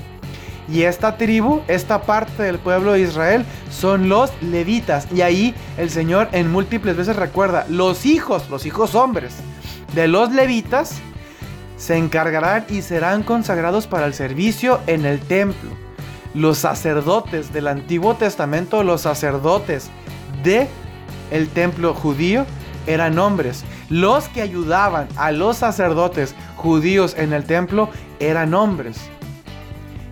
Y 0.72 0.84
esta 0.84 1.18
tribu, 1.18 1.62
esta 1.68 2.02
parte 2.04 2.44
del 2.44 2.60
pueblo 2.60 2.94
de 2.94 3.02
Israel, 3.02 3.46
son 3.70 4.10
los 4.10 4.32
levitas. 4.42 5.08
Y 5.14 5.22
ahí 5.22 5.54
el 5.78 5.90
Señor 5.90 6.30
en 6.32 6.52
múltiples 6.52 6.96
veces 6.96 7.16
recuerda, 7.16 7.66
los 7.70 8.06
hijos, 8.06 8.50
los 8.50 8.66
hijos 8.66 8.96
hombres 8.96 9.36
de 9.94 10.08
los 10.08 10.32
levitas, 10.32 11.00
se 11.78 11.98
encargarán 11.98 12.66
y 12.70 12.84
serán 12.84 13.24
consagrados 13.24 13.88
para 13.88 14.06
el 14.06 14.14
servicio 14.14 14.80
en 14.86 15.06
el 15.06 15.20
templo 15.20 15.72
los 16.34 16.60
sacerdotes 16.60 17.52
del 17.54 17.68
Antiguo 17.68 18.16
Testamento, 18.16 18.84
los 18.84 19.02
sacerdotes 19.02 19.90
de 20.44 20.68
el 21.32 21.50
templo 21.50 21.94
judío 21.94 22.46
eran 22.88 23.20
hombres. 23.20 23.64
Los 23.90 24.28
que 24.30 24.42
ayudaban 24.42 25.08
a 25.16 25.32
los 25.32 25.58
sacerdotes 25.58 26.36
judíos 26.56 27.16
en 27.18 27.34
el 27.34 27.44
templo 27.44 27.90
eran 28.20 28.54
hombres. 28.54 28.98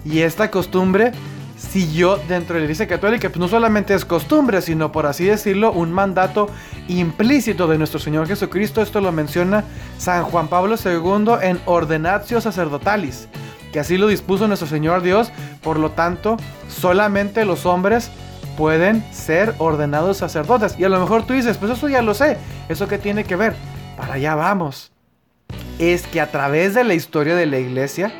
Y 0.10 0.22
esta 0.22 0.50
costumbre 0.50 1.12
siguió 1.58 2.18
dentro 2.28 2.54
de 2.54 2.62
la 2.62 2.66
Iglesia 2.66 2.88
Católica, 2.88 3.30
pues 3.30 3.40
no 3.40 3.48
solamente 3.48 3.94
es 3.94 4.06
costumbre, 4.06 4.62
sino 4.62 4.92
por 4.92 5.06
así 5.06 5.26
decirlo, 5.26 5.72
un 5.72 5.92
mandato 5.92 6.50
implícito 6.88 7.68
de 7.68 7.78
nuestro 7.78 8.00
Señor 8.00 8.28
Jesucristo. 8.28 8.82
Esto 8.82 9.02
lo 9.02 9.12
menciona 9.12 9.66
San 9.98 10.24
Juan 10.24 10.48
Pablo 10.48 10.76
II 10.84 11.34
en 11.42 11.60
Ordenatio 11.66 12.42
Sacerdotalis 12.42 13.28
que 13.72 13.80
así 13.80 13.98
lo 13.98 14.08
dispuso 14.08 14.48
nuestro 14.48 14.68
Señor 14.68 15.02
Dios, 15.02 15.32
por 15.62 15.78
lo 15.78 15.92
tanto, 15.92 16.38
solamente 16.68 17.46
los 17.46 17.66
hombres 17.66 18.12
pueden 18.58 19.04
ser 19.14 19.54
ordenados 19.58 20.18
sacerdotes. 20.18 20.78
Y 20.78 20.84
a 20.84 20.90
lo 20.90 21.00
mejor 21.00 21.26
tú 21.26 21.34
dices, 21.34 21.58
pues 21.58 21.72
eso 21.72 21.88
ya 21.88 22.02
lo 22.02 22.14
sé, 22.14 22.38
¿eso 22.68 22.88
qué 22.88 22.98
tiene 22.98 23.24
que 23.24 23.36
ver? 23.36 23.54
Para 23.96 24.16
allá 24.16 24.36
vamos. 24.36 24.92
Es 25.78 26.08
que 26.08 26.20
a 26.20 26.32
través 26.32 26.74
de 26.74 26.84
la 26.84 26.94
historia 26.94 27.36
de 27.36 27.46
la 27.46 27.60
iglesia, 27.60 28.12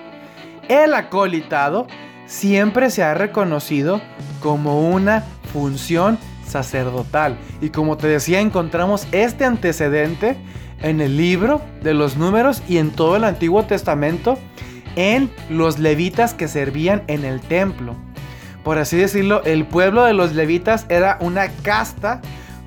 el 0.70 0.94
acolitado 0.94 1.88
siempre 2.26 2.90
se 2.90 3.04
ha 3.04 3.14
reconocido 3.14 4.02
como 4.40 4.90
una 4.90 5.26
función 5.52 6.18
sacerdotal. 6.48 7.38
Y 7.60 7.70
como 7.70 7.98
te 7.98 8.08
decía, 8.08 8.40
encontramos 8.40 9.08
este 9.12 9.44
antecedente 9.44 10.38
en 10.82 11.02
el 11.02 11.18
libro 11.18 11.62
de 11.84 11.94
los 11.94 12.16
números 12.16 12.64
y 12.70 12.78
en 12.78 12.92
todo 12.92 13.18
el 13.18 13.26
Antiguo 13.26 13.64
Testamento 13.64 14.38
en 14.96 15.32
los 15.50 15.80
levitas 15.80 16.34
que 16.34 16.48
servían 16.48 17.04
en 17.08 17.26
el 17.26 17.42
templo. 17.42 17.96
Por 18.64 18.78
así 18.78 18.98
decirlo, 18.98 19.44
el 19.44 19.66
pueblo 19.66 20.04
de 20.04 20.14
los 20.14 20.34
levitas 20.34 20.86
era 20.90 21.18
una 21.22 21.50
casta, 21.64 22.22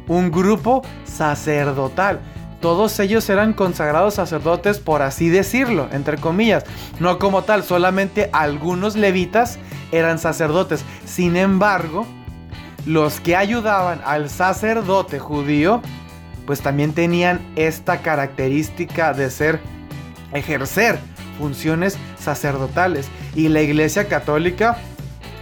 un 0.09 0.31
grupo 0.31 0.83
sacerdotal. 1.05 2.21
Todos 2.63 3.01
ellos 3.01 3.29
eran 3.29 3.55
consagrados 3.55 4.15
sacerdotes, 4.15 4.79
por 4.79 5.03
así 5.03 5.29
decirlo, 5.29 5.89
entre 5.91 6.17
comillas. 6.17 6.65
No 7.01 7.19
como 7.19 7.43
tal, 7.43 7.65
solamente 7.65 8.31
algunos 8.33 8.95
levitas 8.95 9.59
eran 9.91 10.21
sacerdotes. 10.21 10.85
Sin 11.05 11.37
embargo, 11.37 12.07
los 12.87 13.19
que 13.19 13.35
ayudaban 13.35 14.01
al 14.05 14.31
sacerdote 14.31 15.19
judío, 15.19 15.83
pues 16.47 16.61
también 16.61 16.93
tenían 16.93 17.41
esta 17.57 18.01
característica 18.01 19.13
de 19.13 19.29
ser, 19.31 19.61
ejercer 20.33 21.01
funciones 21.39 21.99
sacerdotales. 22.17 23.09
Y 23.35 23.49
la 23.49 23.63
Iglesia 23.63 24.07
Católica 24.07 24.77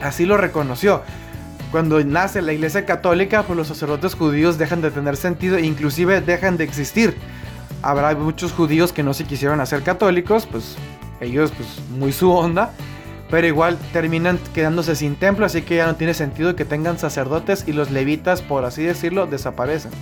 así 0.00 0.24
lo 0.24 0.38
reconoció. 0.38 1.02
Cuando 1.70 2.02
nace 2.04 2.42
la 2.42 2.52
Iglesia 2.52 2.84
Católica, 2.84 3.44
pues 3.44 3.56
los 3.56 3.68
sacerdotes 3.68 4.14
judíos 4.14 4.58
dejan 4.58 4.82
de 4.82 4.90
tener 4.90 5.16
sentido 5.16 5.56
e 5.56 5.64
inclusive 5.64 6.20
dejan 6.20 6.56
de 6.56 6.64
existir. 6.64 7.16
Habrá 7.82 8.14
muchos 8.16 8.52
judíos 8.52 8.92
que 8.92 9.04
no 9.04 9.14
se 9.14 9.24
quisieron 9.24 9.60
hacer 9.60 9.82
católicos, 9.82 10.46
pues 10.50 10.76
ellos 11.20 11.52
pues 11.56 11.68
muy 11.96 12.12
su 12.12 12.32
onda, 12.32 12.72
pero 13.30 13.46
igual 13.46 13.78
terminan 13.92 14.38
quedándose 14.52 14.96
sin 14.96 15.14
templo, 15.14 15.46
así 15.46 15.62
que 15.62 15.76
ya 15.76 15.86
no 15.86 15.94
tiene 15.94 16.12
sentido 16.12 16.56
que 16.56 16.64
tengan 16.64 16.98
sacerdotes 16.98 17.64
y 17.68 17.72
los 17.72 17.92
levitas, 17.92 18.42
por 18.42 18.64
así 18.64 18.82
decirlo, 18.82 19.26
desaparecen. 19.26 19.92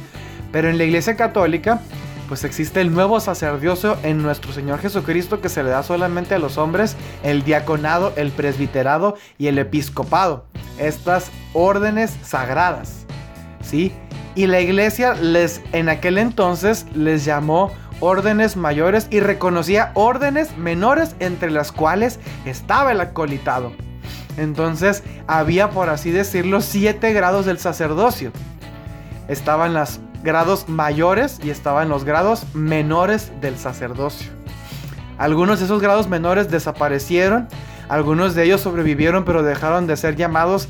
Pero 0.51 0.71
en 0.71 0.79
la 0.79 0.85
Iglesia 0.85 1.17
Católica 1.17 1.83
pues 2.29 2.45
existe 2.45 2.83
el 2.83 2.93
nuevo 2.93 3.21
sacerdocio 3.21 3.97
en 4.03 4.23
nuestro 4.23 4.53
Señor 4.53 4.81
Jesucristo 4.81 5.41
que 5.41 5.49
se 5.49 5.63
le 5.63 5.71
da 5.71 5.83
solamente 5.83 6.35
a 6.35 6.39
los 6.39 6.59
hombres, 6.59 6.95
el 7.23 7.43
diaconado, 7.43 8.13
el 8.17 8.31
presbiterado 8.31 9.17
y 9.39 9.47
el 9.47 9.59
episcopado. 9.59 10.45
Estas 10.79 11.31
órdenes 11.53 12.17
sagradas. 12.23 13.07
¿Sí? 13.61 13.93
Y 14.35 14.47
la 14.47 14.61
iglesia 14.61 15.15
les 15.15 15.61
en 15.73 15.89
aquel 15.89 16.19
entonces 16.19 16.87
les 16.95 17.25
llamó 17.25 17.73
órdenes 18.01 18.57
mayores 18.57 19.09
y 19.11 19.21
reconocía 19.21 19.91
órdenes 19.95 20.57
menores 20.57 21.17
entre 21.19 21.51
las 21.51 21.73
cuales 21.73 22.21
estaba 22.45 22.93
el 22.93 23.01
acolitado. 23.01 23.73
Entonces 24.37 25.03
había, 25.27 25.71
por 25.71 25.91
así 25.91 26.11
decirlo, 26.13 26.61
siete 26.61 27.13
grados 27.13 27.47
del 27.47 27.59
sacerdocio. 27.59 28.31
Estaban 29.27 29.75
las 29.75 30.01
grados 30.23 30.69
mayores 30.69 31.41
y 31.43 31.51
estaba 31.51 31.83
en 31.83 31.89
los 31.89 32.05
grados 32.05 32.45
menores 32.55 33.33
del 33.41 33.59
sacerdocio. 33.59 34.31
Algunos 35.19 35.59
de 35.59 35.65
esos 35.65 35.83
grados 35.83 36.09
menores 36.09 36.49
desaparecieron, 36.51 37.49
algunos 37.89 38.35
de 38.35 38.45
ellos 38.45 38.61
sobrevivieron 38.61 39.25
pero 39.25 39.43
dejaron 39.43 39.87
de 39.87 39.97
ser 39.97 40.17
llamados 40.17 40.69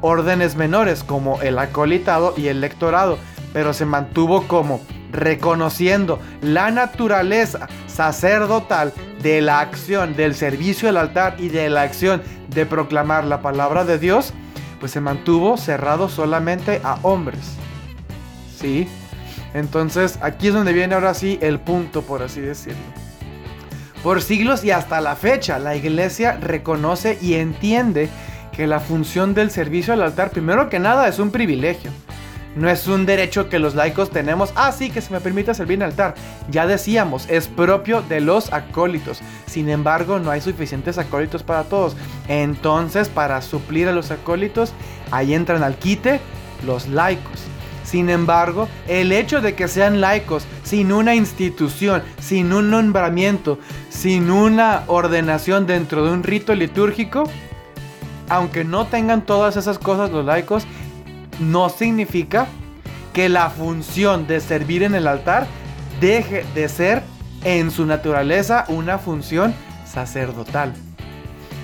órdenes 0.00 0.56
menores 0.56 1.04
como 1.04 1.40
el 1.42 1.58
acolitado 1.58 2.34
y 2.36 2.48
el 2.48 2.60
lectorado, 2.60 3.18
pero 3.52 3.72
se 3.72 3.86
mantuvo 3.86 4.46
como 4.46 4.80
reconociendo 5.12 6.18
la 6.40 6.70
naturaleza 6.70 7.68
sacerdotal 7.86 8.92
de 9.22 9.40
la 9.40 9.60
acción 9.60 10.16
del 10.16 10.34
servicio 10.34 10.88
al 10.88 10.96
altar 10.96 11.36
y 11.38 11.48
de 11.48 11.68
la 11.70 11.82
acción 11.82 12.22
de 12.48 12.66
proclamar 12.66 13.24
la 13.24 13.40
palabra 13.40 13.84
de 13.84 13.98
Dios, 13.98 14.32
pues 14.80 14.92
se 14.92 15.00
mantuvo 15.00 15.56
cerrado 15.56 16.08
solamente 16.08 16.80
a 16.82 16.98
hombres. 17.02 17.56
¿sí? 18.58 18.88
Entonces 19.54 20.18
aquí 20.22 20.48
es 20.48 20.54
donde 20.54 20.72
viene 20.72 20.94
ahora 20.94 21.14
sí 21.14 21.38
el 21.42 21.60
punto, 21.60 22.02
por 22.02 22.22
así 22.22 22.40
decirlo. 22.40 23.01
Por 24.02 24.20
siglos 24.20 24.64
y 24.64 24.72
hasta 24.72 25.00
la 25.00 25.14
fecha, 25.14 25.60
la 25.60 25.76
iglesia 25.76 26.36
reconoce 26.40 27.18
y 27.22 27.34
entiende 27.34 28.08
que 28.50 28.66
la 28.66 28.80
función 28.80 29.32
del 29.32 29.50
servicio 29.50 29.94
al 29.94 30.02
altar, 30.02 30.30
primero 30.30 30.68
que 30.68 30.80
nada, 30.80 31.06
es 31.06 31.20
un 31.20 31.30
privilegio. 31.30 31.92
No 32.56 32.68
es 32.68 32.86
un 32.86 33.06
derecho 33.06 33.48
que 33.48 33.60
los 33.60 33.74
laicos 33.74 34.10
tenemos. 34.10 34.52
Ah, 34.56 34.72
sí, 34.72 34.90
que 34.90 35.00
se 35.00 35.12
me 35.12 35.20
permite 35.20 35.54
servir 35.54 35.76
en 35.76 35.84
altar. 35.84 36.14
Ya 36.50 36.66
decíamos, 36.66 37.26
es 37.30 37.46
propio 37.48 38.02
de 38.02 38.20
los 38.20 38.52
acólitos. 38.52 39.20
Sin 39.46 39.70
embargo, 39.70 40.18
no 40.18 40.30
hay 40.30 40.40
suficientes 40.40 40.98
acólitos 40.98 41.42
para 41.42 41.62
todos. 41.62 41.96
Entonces, 42.28 43.08
para 43.08 43.40
suplir 43.40 43.88
a 43.88 43.92
los 43.92 44.10
acólitos, 44.10 44.74
ahí 45.12 45.32
entran 45.32 45.62
al 45.62 45.76
quite 45.76 46.20
los 46.66 46.88
laicos. 46.88 47.51
Sin 47.84 48.08
embargo, 48.10 48.68
el 48.88 49.12
hecho 49.12 49.40
de 49.40 49.54
que 49.54 49.68
sean 49.68 50.00
laicos, 50.00 50.46
sin 50.62 50.92
una 50.92 51.14
institución, 51.14 52.02
sin 52.20 52.52
un 52.52 52.70
nombramiento, 52.70 53.58
sin 53.88 54.30
una 54.30 54.84
ordenación 54.86 55.66
dentro 55.66 56.04
de 56.04 56.12
un 56.12 56.22
rito 56.22 56.54
litúrgico, 56.54 57.24
aunque 58.28 58.64
no 58.64 58.86
tengan 58.86 59.26
todas 59.26 59.56
esas 59.56 59.78
cosas 59.78 60.10
los 60.10 60.24
laicos, 60.24 60.64
no 61.40 61.68
significa 61.68 62.46
que 63.12 63.28
la 63.28 63.50
función 63.50 64.26
de 64.26 64.40
servir 64.40 64.82
en 64.82 64.94
el 64.94 65.06
altar 65.06 65.46
deje 66.00 66.44
de 66.54 66.68
ser 66.68 67.02
en 67.44 67.70
su 67.70 67.84
naturaleza 67.84 68.64
una 68.68 68.98
función 68.98 69.54
sacerdotal. 69.84 70.72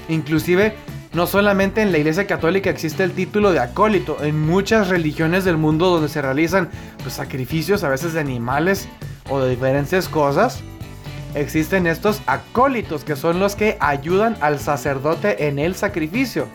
Inclusive, 0.08 0.74
no 1.12 1.26
solamente 1.26 1.80
en 1.82 1.92
la 1.92 1.98
Iglesia 1.98 2.26
Católica 2.26 2.70
existe 2.70 3.02
el 3.02 3.12
título 3.12 3.52
de 3.52 3.60
acólito, 3.60 4.22
en 4.22 4.46
muchas 4.46 4.88
religiones 4.88 5.44
del 5.44 5.56
mundo 5.56 5.88
donde 5.88 6.08
se 6.08 6.22
realizan 6.22 6.68
pues, 7.02 7.14
sacrificios 7.14 7.82
a 7.84 7.88
veces 7.88 8.12
de 8.12 8.20
animales 8.20 8.88
o 9.30 9.40
de 9.40 9.50
diferentes 9.50 10.08
cosas, 10.08 10.62
existen 11.34 11.86
estos 11.86 12.20
acólitos 12.26 13.04
que 13.04 13.16
son 13.16 13.38
los 13.38 13.56
que 13.56 13.76
ayudan 13.80 14.36
al 14.40 14.58
sacerdote 14.58 15.48
en 15.48 15.58
el 15.58 15.74
sacrificio. 15.74 16.46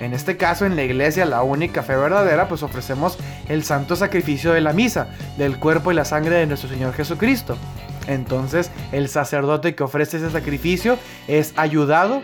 En 0.00 0.12
este 0.12 0.36
caso, 0.36 0.66
en 0.66 0.76
la 0.76 0.82
iglesia, 0.82 1.24
la 1.24 1.42
única 1.42 1.82
fe 1.82 1.96
verdadera, 1.96 2.48
pues 2.48 2.62
ofrecemos 2.62 3.16
el 3.48 3.64
santo 3.64 3.96
sacrificio 3.96 4.52
de 4.52 4.60
la 4.60 4.74
misa, 4.74 5.08
del 5.38 5.58
cuerpo 5.58 5.90
y 5.90 5.94
la 5.94 6.04
sangre 6.04 6.36
de 6.36 6.46
nuestro 6.46 6.68
Señor 6.68 6.92
Jesucristo. 6.92 7.56
Entonces, 8.06 8.70
el 8.92 9.08
sacerdote 9.08 9.74
que 9.74 9.82
ofrece 9.82 10.18
ese 10.18 10.30
sacrificio 10.30 10.98
es 11.28 11.54
ayudado 11.56 12.22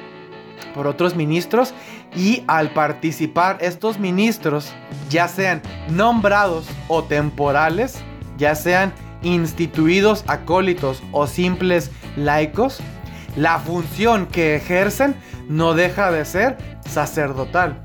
por 0.74 0.86
otros 0.86 1.16
ministros 1.16 1.74
y 2.14 2.44
al 2.46 2.70
participar 2.70 3.58
estos 3.60 3.98
ministros, 3.98 4.72
ya 5.10 5.28
sean 5.28 5.62
nombrados 5.90 6.66
o 6.88 7.04
temporales, 7.04 7.98
ya 8.38 8.54
sean 8.54 8.92
instituidos 9.22 10.24
acólitos 10.26 11.02
o 11.12 11.26
simples 11.26 11.90
laicos, 12.16 12.80
la 13.36 13.58
función 13.58 14.26
que 14.26 14.56
ejercen 14.56 15.14
no 15.48 15.74
deja 15.74 16.10
de 16.10 16.24
ser 16.24 16.58
sacerdotal. 16.88 17.84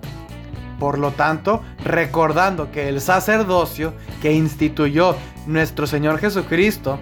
Por 0.79 0.99
lo 0.99 1.11
tanto, 1.11 1.63
recordando 1.83 2.71
que 2.71 2.87
el 2.89 3.01
sacerdocio 3.01 3.93
que 4.21 4.33
instituyó 4.33 5.15
nuestro 5.47 5.87
Señor 5.87 6.19
Jesucristo, 6.19 6.99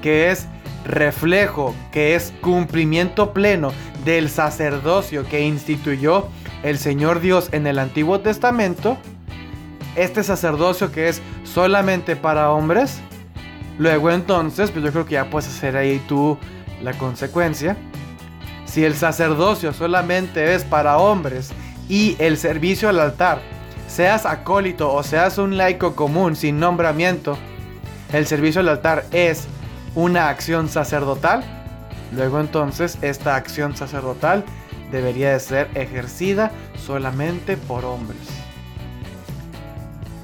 que 0.00 0.30
es 0.30 0.46
reflejo, 0.84 1.74
que 1.90 2.14
es 2.14 2.32
cumplimiento 2.40 3.32
pleno 3.32 3.72
del 4.06 4.30
sacerdocio 4.30 5.28
que 5.28 5.42
instituyó 5.42 6.28
el 6.62 6.78
Señor 6.78 7.20
Dios 7.20 7.48
en 7.52 7.66
el 7.66 7.78
Antiguo 7.78 8.20
Testamento, 8.20 8.96
este 9.96 10.22
sacerdocio 10.22 10.92
que 10.92 11.08
es 11.08 11.20
solamente 11.42 12.14
para 12.14 12.50
hombres, 12.52 13.00
luego 13.78 14.12
entonces, 14.12 14.70
pues 14.70 14.84
yo 14.84 14.92
creo 14.92 15.04
que 15.06 15.14
ya 15.14 15.28
puedes 15.28 15.48
hacer 15.48 15.76
ahí 15.76 16.00
tú 16.06 16.38
la 16.82 16.92
consecuencia. 16.94 17.76
Si 18.64 18.84
el 18.84 18.94
sacerdocio 18.94 19.72
solamente 19.72 20.54
es 20.54 20.62
para 20.64 20.98
hombres 20.98 21.50
y 21.88 22.14
el 22.20 22.38
servicio 22.38 22.88
al 22.88 23.00
altar, 23.00 23.40
seas 23.88 24.24
acólito 24.24 24.92
o 24.92 25.02
seas 25.02 25.38
un 25.38 25.56
laico 25.56 25.96
común 25.96 26.36
sin 26.36 26.60
nombramiento, 26.60 27.36
el 28.12 28.26
servicio 28.26 28.60
al 28.60 28.68
altar 28.68 29.04
es 29.10 29.48
una 29.96 30.28
acción 30.28 30.68
sacerdotal, 30.68 31.55
Luego 32.12 32.40
entonces 32.40 32.98
esta 33.02 33.36
acción 33.36 33.76
sacerdotal 33.76 34.44
debería 34.90 35.32
de 35.32 35.40
ser 35.40 35.68
ejercida 35.74 36.50
solamente 36.76 37.56
por 37.56 37.84
hombres. 37.84 38.20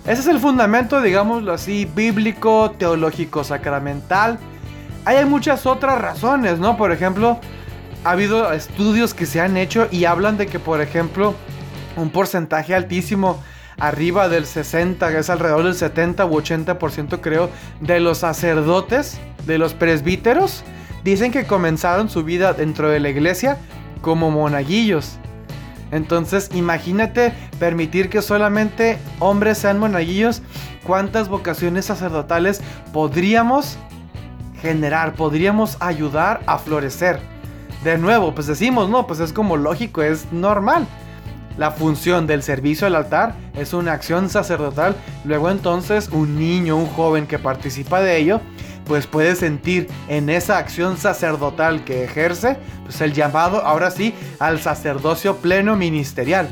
Ese 0.05 0.21
es 0.21 0.27
el 0.27 0.41
fundamento, 0.41 1.01
digámoslo 1.01 1.53
así, 1.53 1.85
bíblico, 1.85 2.73
teológico, 2.77 3.45
sacramental. 3.45 4.39
Hay 5.05 5.25
muchas 5.25 5.65
otras 5.65 6.01
razones, 6.01 6.59
¿no? 6.59 6.77
Por 6.77 6.91
ejemplo, 6.91 7.39
ha 8.05 8.11
habido 8.11 8.53
estudios 8.53 9.15
que 9.15 9.27
se 9.27 9.41
han 9.41 9.57
hecho 9.57 9.87
y 9.93 10.05
hablan 10.05 10.37
de 10.39 10.47
que, 10.47 10.59
por 10.59 10.81
ejemplo, 10.81 11.35
un 11.97 12.11
porcentaje 12.11 12.75
altísimo, 12.75 13.41
arriba 13.79 14.29
del 14.29 14.47
60, 14.47 15.09
que 15.11 15.19
es 15.19 15.31
alrededor 15.31 15.65
del 15.65 15.75
70 15.75 16.27
u 16.27 16.41
80% 16.41 17.21
creo, 17.21 17.51
de 17.81 18.01
los 18.01 18.19
sacerdotes, 18.19 19.21
de 19.47 19.59
los 19.59 19.75
presbíteros, 19.75 20.65
Dicen 21.05 21.33
que 21.33 21.47
comenzaron 21.47 22.09
su 22.09 22.23
vida 22.25 22.53
dentro 22.53 22.89
de 22.89 23.01
la 23.01 23.11
iglesia 23.11 23.59
como 24.01 24.31
monaguillos. 24.31 25.19
Entonces, 25.91 26.51
imagínate 26.55 27.33
permitir 27.59 28.09
que 28.09 28.23
solamente 28.23 28.99
hombres 29.19 29.59
sean 29.59 29.79
monaguillos. 29.79 30.43
¿Cuántas 30.87 31.29
vocaciones 31.29 31.87
sacerdotales 31.87 32.61
podríamos 32.93 33.77
generar? 34.61 35.15
Podríamos 35.15 35.77
ayudar 35.81 36.41
a 36.47 36.59
florecer. 36.59 37.21
De 37.85 37.99
nuevo, 37.99 38.35
pues 38.35 38.47
decimos, 38.47 38.89
no, 38.89 39.07
pues 39.07 39.21
es 39.21 39.33
como 39.33 39.57
lógico, 39.57 40.03
es 40.03 40.33
normal. 40.33 40.87
La 41.59 41.73
función 41.73 42.27
del 42.27 42.43
servicio 42.43 42.87
al 42.87 42.95
altar 42.95 43.35
es 43.55 43.75
una 43.75 43.93
acción 43.93 44.31
sacerdotal. 44.31 44.97
Luego 45.25 45.51
entonces 45.51 46.09
un 46.11 46.39
niño, 46.39 46.77
un 46.77 46.87
joven 46.87 47.27
que 47.27 47.39
participa 47.39 48.01
de 48.01 48.17
ello, 48.17 48.41
pues 48.93 49.07
puede 49.07 49.37
sentir 49.37 49.89
en 50.07 50.29
esa 50.29 50.59
acción 50.59 50.99
sacerdotal 50.99 51.83
que 51.83 52.05
ejerce, 52.05 52.59
pues 52.85 53.01
el 53.01 53.15
llamado 53.15 53.63
ahora 53.65 53.91
sí 53.91 54.13
al 54.39 54.61
sacerdocio 54.61 55.39
pleno 55.39 55.77
ministerial. 55.77 56.51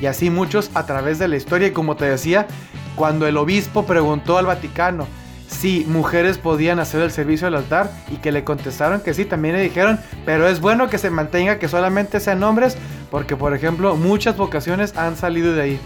Y 0.00 0.06
así 0.06 0.30
muchos 0.30 0.70
a 0.74 0.86
través 0.86 1.18
de 1.18 1.26
la 1.26 1.34
historia, 1.34 1.66
y 1.66 1.72
como 1.72 1.96
te 1.96 2.04
decía, 2.04 2.46
cuando 2.94 3.26
el 3.26 3.36
obispo 3.36 3.84
preguntó 3.84 4.38
al 4.38 4.46
Vaticano 4.46 5.08
si 5.48 5.84
mujeres 5.88 6.38
podían 6.38 6.78
hacer 6.78 7.02
el 7.02 7.10
servicio 7.10 7.48
al 7.48 7.56
altar 7.56 7.90
y 8.12 8.18
que 8.18 8.30
le 8.30 8.44
contestaron 8.44 9.00
que 9.00 9.12
sí, 9.12 9.24
también 9.24 9.56
le 9.56 9.62
dijeron, 9.62 9.98
pero 10.24 10.46
es 10.46 10.60
bueno 10.60 10.88
que 10.88 10.98
se 10.98 11.10
mantenga 11.10 11.58
que 11.58 11.66
solamente 11.66 12.20
sean 12.20 12.44
hombres, 12.44 12.76
porque 13.10 13.34
por 13.34 13.56
ejemplo 13.56 13.96
muchas 13.96 14.36
vocaciones 14.36 14.96
han 14.96 15.16
salido 15.16 15.52
de 15.52 15.62
ahí. 15.62 15.80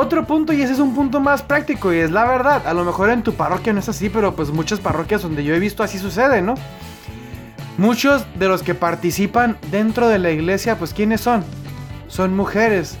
Otro 0.00 0.24
punto, 0.24 0.52
y 0.52 0.62
ese 0.62 0.74
es 0.74 0.78
un 0.78 0.94
punto 0.94 1.18
más 1.18 1.42
práctico, 1.42 1.92
y 1.92 1.98
es 1.98 2.12
la 2.12 2.24
verdad. 2.24 2.64
A 2.68 2.72
lo 2.72 2.84
mejor 2.84 3.10
en 3.10 3.24
tu 3.24 3.34
parroquia 3.34 3.72
no 3.72 3.80
es 3.80 3.88
así, 3.88 4.08
pero 4.08 4.36
pues 4.36 4.52
muchas 4.52 4.78
parroquias 4.78 5.22
donde 5.22 5.42
yo 5.42 5.56
he 5.56 5.58
visto 5.58 5.82
así 5.82 5.98
sucede, 5.98 6.40
¿no? 6.40 6.54
Muchos 7.78 8.24
de 8.36 8.46
los 8.46 8.62
que 8.62 8.76
participan 8.76 9.58
dentro 9.72 10.06
de 10.06 10.20
la 10.20 10.30
iglesia, 10.30 10.78
pues 10.78 10.94
¿quiénes 10.94 11.20
son? 11.20 11.42
Son 12.06 12.36
mujeres. 12.36 12.96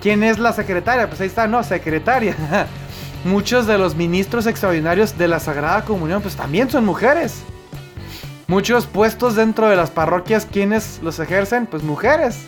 ¿Quién 0.00 0.22
es 0.22 0.38
la 0.38 0.52
secretaria? 0.52 1.08
Pues 1.08 1.20
ahí 1.20 1.26
está, 1.26 1.48
no, 1.48 1.64
secretaria. 1.64 2.36
Muchos 3.24 3.66
de 3.66 3.76
los 3.76 3.96
ministros 3.96 4.46
extraordinarios 4.46 5.18
de 5.18 5.26
la 5.26 5.40
Sagrada 5.40 5.84
Comunión, 5.84 6.22
pues 6.22 6.36
también 6.36 6.70
son 6.70 6.84
mujeres. 6.84 7.42
Muchos 8.46 8.86
puestos 8.86 9.34
dentro 9.34 9.68
de 9.68 9.74
las 9.74 9.90
parroquias, 9.90 10.46
¿quiénes 10.46 11.00
los 11.02 11.18
ejercen? 11.18 11.66
Pues 11.66 11.82
mujeres. 11.82 12.46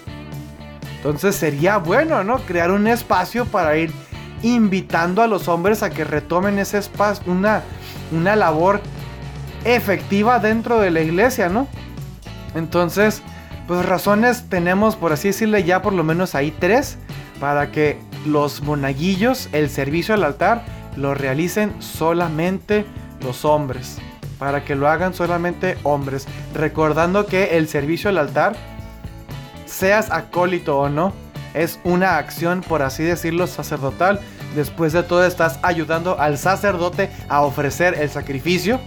Entonces 1.00 1.34
sería 1.34 1.78
bueno, 1.78 2.22
¿no? 2.24 2.40
Crear 2.40 2.70
un 2.70 2.86
espacio 2.86 3.46
para 3.46 3.76
ir 3.78 3.90
invitando 4.42 5.22
a 5.22 5.26
los 5.26 5.48
hombres 5.48 5.82
a 5.82 5.88
que 5.88 6.04
retomen 6.04 6.58
ese 6.58 6.76
espacio, 6.76 7.32
una, 7.32 7.62
una 8.12 8.36
labor 8.36 8.82
efectiva 9.64 10.38
dentro 10.38 10.78
de 10.78 10.90
la 10.90 11.00
iglesia, 11.00 11.48
¿no? 11.48 11.66
Entonces, 12.54 13.22
pues 13.66 13.86
razones 13.86 14.44
tenemos, 14.48 14.96
por 14.96 15.12
así 15.12 15.28
decirle, 15.28 15.64
ya 15.64 15.80
por 15.80 15.94
lo 15.94 16.04
menos 16.04 16.34
ahí 16.34 16.50
tres, 16.58 16.98
para 17.38 17.70
que 17.70 17.98
los 18.26 18.62
monaguillos, 18.62 19.48
el 19.52 19.70
servicio 19.70 20.14
al 20.14 20.24
altar, 20.24 20.64
lo 20.96 21.14
realicen 21.14 21.72
solamente 21.80 22.84
los 23.22 23.44
hombres. 23.44 23.98
Para 24.38 24.64
que 24.64 24.74
lo 24.74 24.88
hagan 24.88 25.14
solamente 25.14 25.76
hombres. 25.82 26.26
Recordando 26.54 27.26
que 27.26 27.58
el 27.58 27.68
servicio 27.68 28.10
al 28.10 28.18
altar 28.18 28.56
seas 29.80 30.10
acólito 30.10 30.78
o 30.78 30.88
no, 30.90 31.12
es 31.54 31.80
una 31.84 32.18
acción, 32.18 32.60
por 32.60 32.82
así 32.82 33.02
decirlo, 33.02 33.46
sacerdotal. 33.46 34.20
Después 34.54 34.92
de 34.92 35.02
todo 35.02 35.24
estás 35.24 35.58
ayudando 35.62 36.20
al 36.20 36.38
sacerdote 36.38 37.10
a 37.28 37.40
ofrecer 37.42 37.94
el 37.94 38.10
sacrificio. 38.10 38.78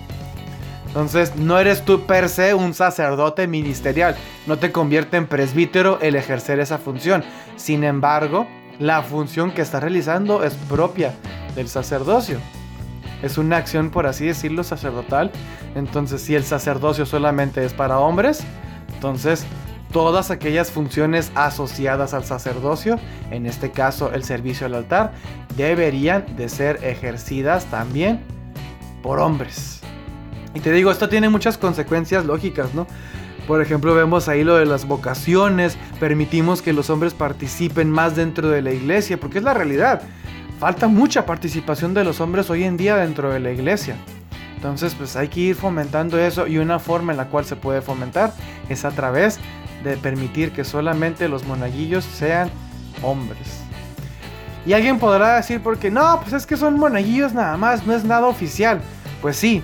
Entonces 0.87 1.35
no 1.35 1.57
eres 1.57 1.83
tú 1.83 2.05
per 2.05 2.29
se 2.29 2.53
un 2.53 2.75
sacerdote 2.75 3.47
ministerial. 3.47 4.15
No 4.45 4.59
te 4.59 4.71
convierte 4.71 5.17
en 5.17 5.25
presbítero 5.25 5.97
el 6.01 6.15
ejercer 6.15 6.59
esa 6.59 6.77
función. 6.77 7.23
Sin 7.55 7.83
embargo, 7.83 8.45
la 8.77 9.01
función 9.01 9.51
que 9.51 9.63
está 9.63 9.79
realizando 9.79 10.43
es 10.43 10.53
propia 10.69 11.13
del 11.55 11.67
sacerdocio. 11.67 12.37
Es 13.23 13.39
una 13.39 13.57
acción, 13.57 13.89
por 13.89 14.05
así 14.05 14.27
decirlo, 14.27 14.63
sacerdotal. 14.63 15.31
Entonces 15.73 16.21
si 16.21 16.35
el 16.35 16.43
sacerdocio 16.43 17.07
solamente 17.07 17.65
es 17.65 17.73
para 17.73 17.97
hombres, 17.97 18.43
entonces 18.93 19.47
todas 19.93 20.31
aquellas 20.31 20.71
funciones 20.71 21.31
asociadas 21.35 22.13
al 22.13 22.25
sacerdocio, 22.25 22.99
en 23.31 23.45
este 23.45 23.71
caso 23.71 24.11
el 24.11 24.25
servicio 24.25 24.65
al 24.65 24.73
altar, 24.73 25.13
deberían 25.55 26.35
de 26.35 26.49
ser 26.49 26.83
ejercidas 26.83 27.65
también 27.67 28.19
por 29.01 29.19
hombres. 29.19 29.79
Y 30.53 30.59
te 30.59 30.71
digo, 30.71 30.91
esto 30.91 31.07
tiene 31.07 31.29
muchas 31.29 31.57
consecuencias 31.57 32.25
lógicas, 32.25 32.73
¿no? 32.73 32.85
Por 33.47 33.61
ejemplo, 33.61 33.93
vemos 33.93 34.27
ahí 34.27 34.43
lo 34.43 34.55
de 34.55 34.65
las 34.65 34.87
vocaciones, 34.87 35.77
permitimos 35.99 36.61
que 36.61 36.73
los 36.73 36.89
hombres 36.89 37.13
participen 37.13 37.89
más 37.89 38.15
dentro 38.15 38.49
de 38.49 38.61
la 38.61 38.71
iglesia, 38.71 39.19
porque 39.19 39.37
es 39.37 39.43
la 39.43 39.53
realidad. 39.53 40.01
Falta 40.59 40.87
mucha 40.87 41.25
participación 41.25 41.93
de 41.93 42.03
los 42.03 42.21
hombres 42.21 42.49
hoy 42.49 42.63
en 42.63 42.77
día 42.77 42.95
dentro 42.95 43.31
de 43.31 43.39
la 43.39 43.51
iglesia. 43.51 43.95
Entonces, 44.55 44.95
pues 44.95 45.17
hay 45.17 45.27
que 45.27 45.41
ir 45.41 45.55
fomentando 45.55 46.17
eso 46.17 46.47
y 46.47 46.57
una 46.57 46.79
forma 46.79 47.11
en 47.11 47.17
la 47.17 47.27
cual 47.27 47.43
se 47.43 47.57
puede 47.57 47.81
fomentar 47.81 48.33
es 48.69 48.85
a 48.85 48.91
través 48.91 49.39
de 49.83 49.97
permitir 49.97 50.51
que 50.51 50.63
solamente 50.63 51.27
los 51.27 51.45
monaguillos 51.45 52.03
sean 52.05 52.49
hombres. 53.01 53.61
Y 54.65 54.73
alguien 54.73 54.99
podrá 54.99 55.35
decir 55.35 55.61
porque 55.61 55.91
no, 55.91 56.21
pues 56.21 56.33
es 56.33 56.45
que 56.45 56.55
son 56.55 56.79
monaguillos 56.79 57.33
nada 57.33 57.57
más, 57.57 57.85
no 57.85 57.93
es 57.93 58.03
nada 58.03 58.27
oficial. 58.27 58.81
Pues 59.21 59.35
sí, 59.35 59.63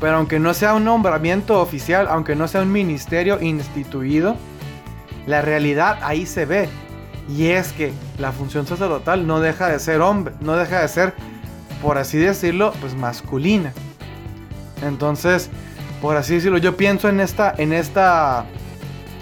pero 0.00 0.16
aunque 0.16 0.38
no 0.38 0.54
sea 0.54 0.74
un 0.74 0.84
nombramiento 0.84 1.60
oficial, 1.60 2.06
aunque 2.08 2.36
no 2.36 2.46
sea 2.48 2.62
un 2.62 2.72
ministerio 2.72 3.40
instituido, 3.40 4.36
la 5.26 5.42
realidad 5.42 5.98
ahí 6.02 6.26
se 6.26 6.44
ve. 6.44 6.68
Y 7.28 7.46
es 7.48 7.72
que 7.72 7.92
la 8.18 8.30
función 8.30 8.66
sacerdotal 8.66 9.26
no 9.26 9.40
deja 9.40 9.68
de 9.68 9.80
ser 9.80 10.00
hombre, 10.00 10.34
no 10.40 10.56
deja 10.56 10.82
de 10.82 10.88
ser, 10.88 11.14
por 11.82 11.98
así 11.98 12.18
decirlo, 12.18 12.72
pues 12.80 12.94
masculina. 12.94 13.72
Entonces, 14.82 15.50
por 16.00 16.16
así 16.16 16.34
decirlo, 16.34 16.58
yo 16.58 16.76
pienso 16.76 17.08
en 17.08 17.18
esta, 17.20 17.52
en 17.56 17.72
esta, 17.72 18.44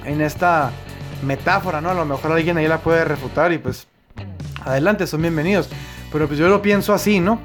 en 0.05 0.21
esta 0.21 0.71
metáfora, 1.25 1.81
¿no? 1.81 1.91
A 1.91 1.95
lo 1.95 2.05
mejor 2.05 2.33
alguien 2.33 2.57
ahí 2.57 2.69
la 2.69 2.79
puede 2.79 3.05
refutar 3.05 3.53
y 3.53 3.59
pues 3.59 3.87
adelante, 4.65 5.07
son 5.07 5.23
bienvenidos. 5.23 5.69
Pero 6.13 6.27
pues 6.27 6.39
yo 6.39 6.49
lo 6.49 6.63
pienso 6.63 6.93
así, 6.93 7.21
¿no? 7.21 7.41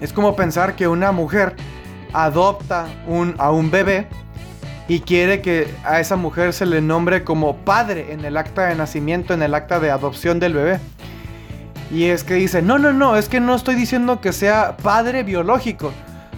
Es 0.00 0.12
como 0.12 0.34
pensar 0.36 0.76
que 0.76 0.88
una 0.88 1.12
mujer 1.12 1.56
adopta 2.12 2.86
a 3.38 3.50
un 3.50 3.70
bebé 3.70 4.08
y 4.86 5.00
quiere 5.00 5.40
que 5.40 5.68
a 5.84 6.00
esa 6.00 6.16
mujer 6.16 6.52
se 6.52 6.66
le 6.66 6.80
nombre 6.80 7.24
como 7.24 7.56
padre 7.56 8.12
en 8.12 8.24
el 8.24 8.36
acta 8.36 8.66
de 8.66 8.74
nacimiento, 8.74 9.32
en 9.32 9.42
el 9.42 9.54
acta 9.54 9.80
de 9.80 9.90
adopción 9.90 10.40
del 10.40 10.54
bebé. 10.54 10.80
Y 11.90 12.04
es 12.04 12.24
que 12.24 12.34
dice, 12.34 12.60
no, 12.60 12.78
no, 12.78 12.92
no, 12.92 13.16
es 13.16 13.28
que 13.28 13.40
no 13.40 13.54
estoy 13.54 13.76
diciendo 13.76 14.20
que 14.20 14.32
sea 14.32 14.76
padre 14.76 15.22
biológico. 15.22 15.92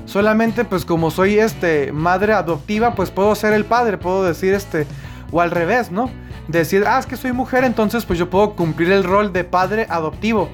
Solamente 0.05 0.65
pues 0.65 0.85
como 0.85 1.11
soy 1.11 1.39
este 1.39 1.91
madre 1.93 2.33
adoptiva, 2.33 2.95
pues 2.95 3.11
puedo 3.11 3.35
ser 3.35 3.53
el 3.53 3.65
padre, 3.65 3.99
puedo 3.99 4.25
decir 4.25 4.55
este, 4.55 4.87
o 5.33 5.41
al 5.41 5.51
revés, 5.51 5.91
¿no? 5.91 6.11
Decir, 6.49 6.85
ah, 6.87 6.99
es 6.99 7.07
que 7.07 7.17
soy 7.17 7.33
mujer, 7.33 7.65
entonces 7.65 8.05
pues 8.05 8.19
yo 8.19 8.31
puedo 8.31 8.55
cumplir 8.55 8.93
el 8.93 9.05
rol 9.05 9.33
de 9.33 9.45
padre 9.45 9.87
adoptivo. 9.89 10.49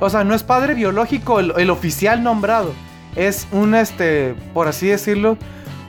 O 0.00 0.08
sea, 0.08 0.24
no 0.24 0.34
es 0.34 0.42
padre 0.42 0.74
biológico 0.74 1.40
el, 1.40 1.70
oficial 1.70 2.22
nombrado. 2.22 2.72
Es 3.16 3.46
un, 3.52 3.74
este, 3.74 4.34
por 4.54 4.68
así 4.68 4.88
decirlo, 4.88 5.36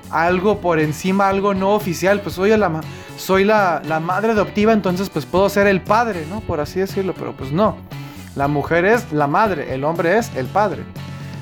algo 0.09 0.59
por 0.59 0.79
encima, 0.79 1.29
algo 1.29 1.53
no 1.53 1.73
oficial. 1.73 2.21
Pues 2.21 2.35
soy 2.35 2.55
la, 2.57 2.81
soy 3.17 3.45
la, 3.45 3.81
la 3.85 3.99
madre 3.99 4.31
adoptiva, 4.31 4.73
entonces 4.73 5.09
pues 5.09 5.25
puedo 5.25 5.47
ser 5.49 5.67
el 5.67 5.81
padre, 5.81 6.25
¿no? 6.29 6.41
Por 6.41 6.59
así 6.59 6.79
decirlo, 6.79 7.13
pero 7.17 7.33
pues 7.33 7.51
no. 7.51 7.77
La 8.35 8.47
mujer 8.47 8.85
es 8.85 9.11
la 9.11 9.27
madre, 9.27 9.73
el 9.73 9.83
hombre 9.83 10.17
es 10.17 10.31
el 10.35 10.45
padre. 10.45 10.83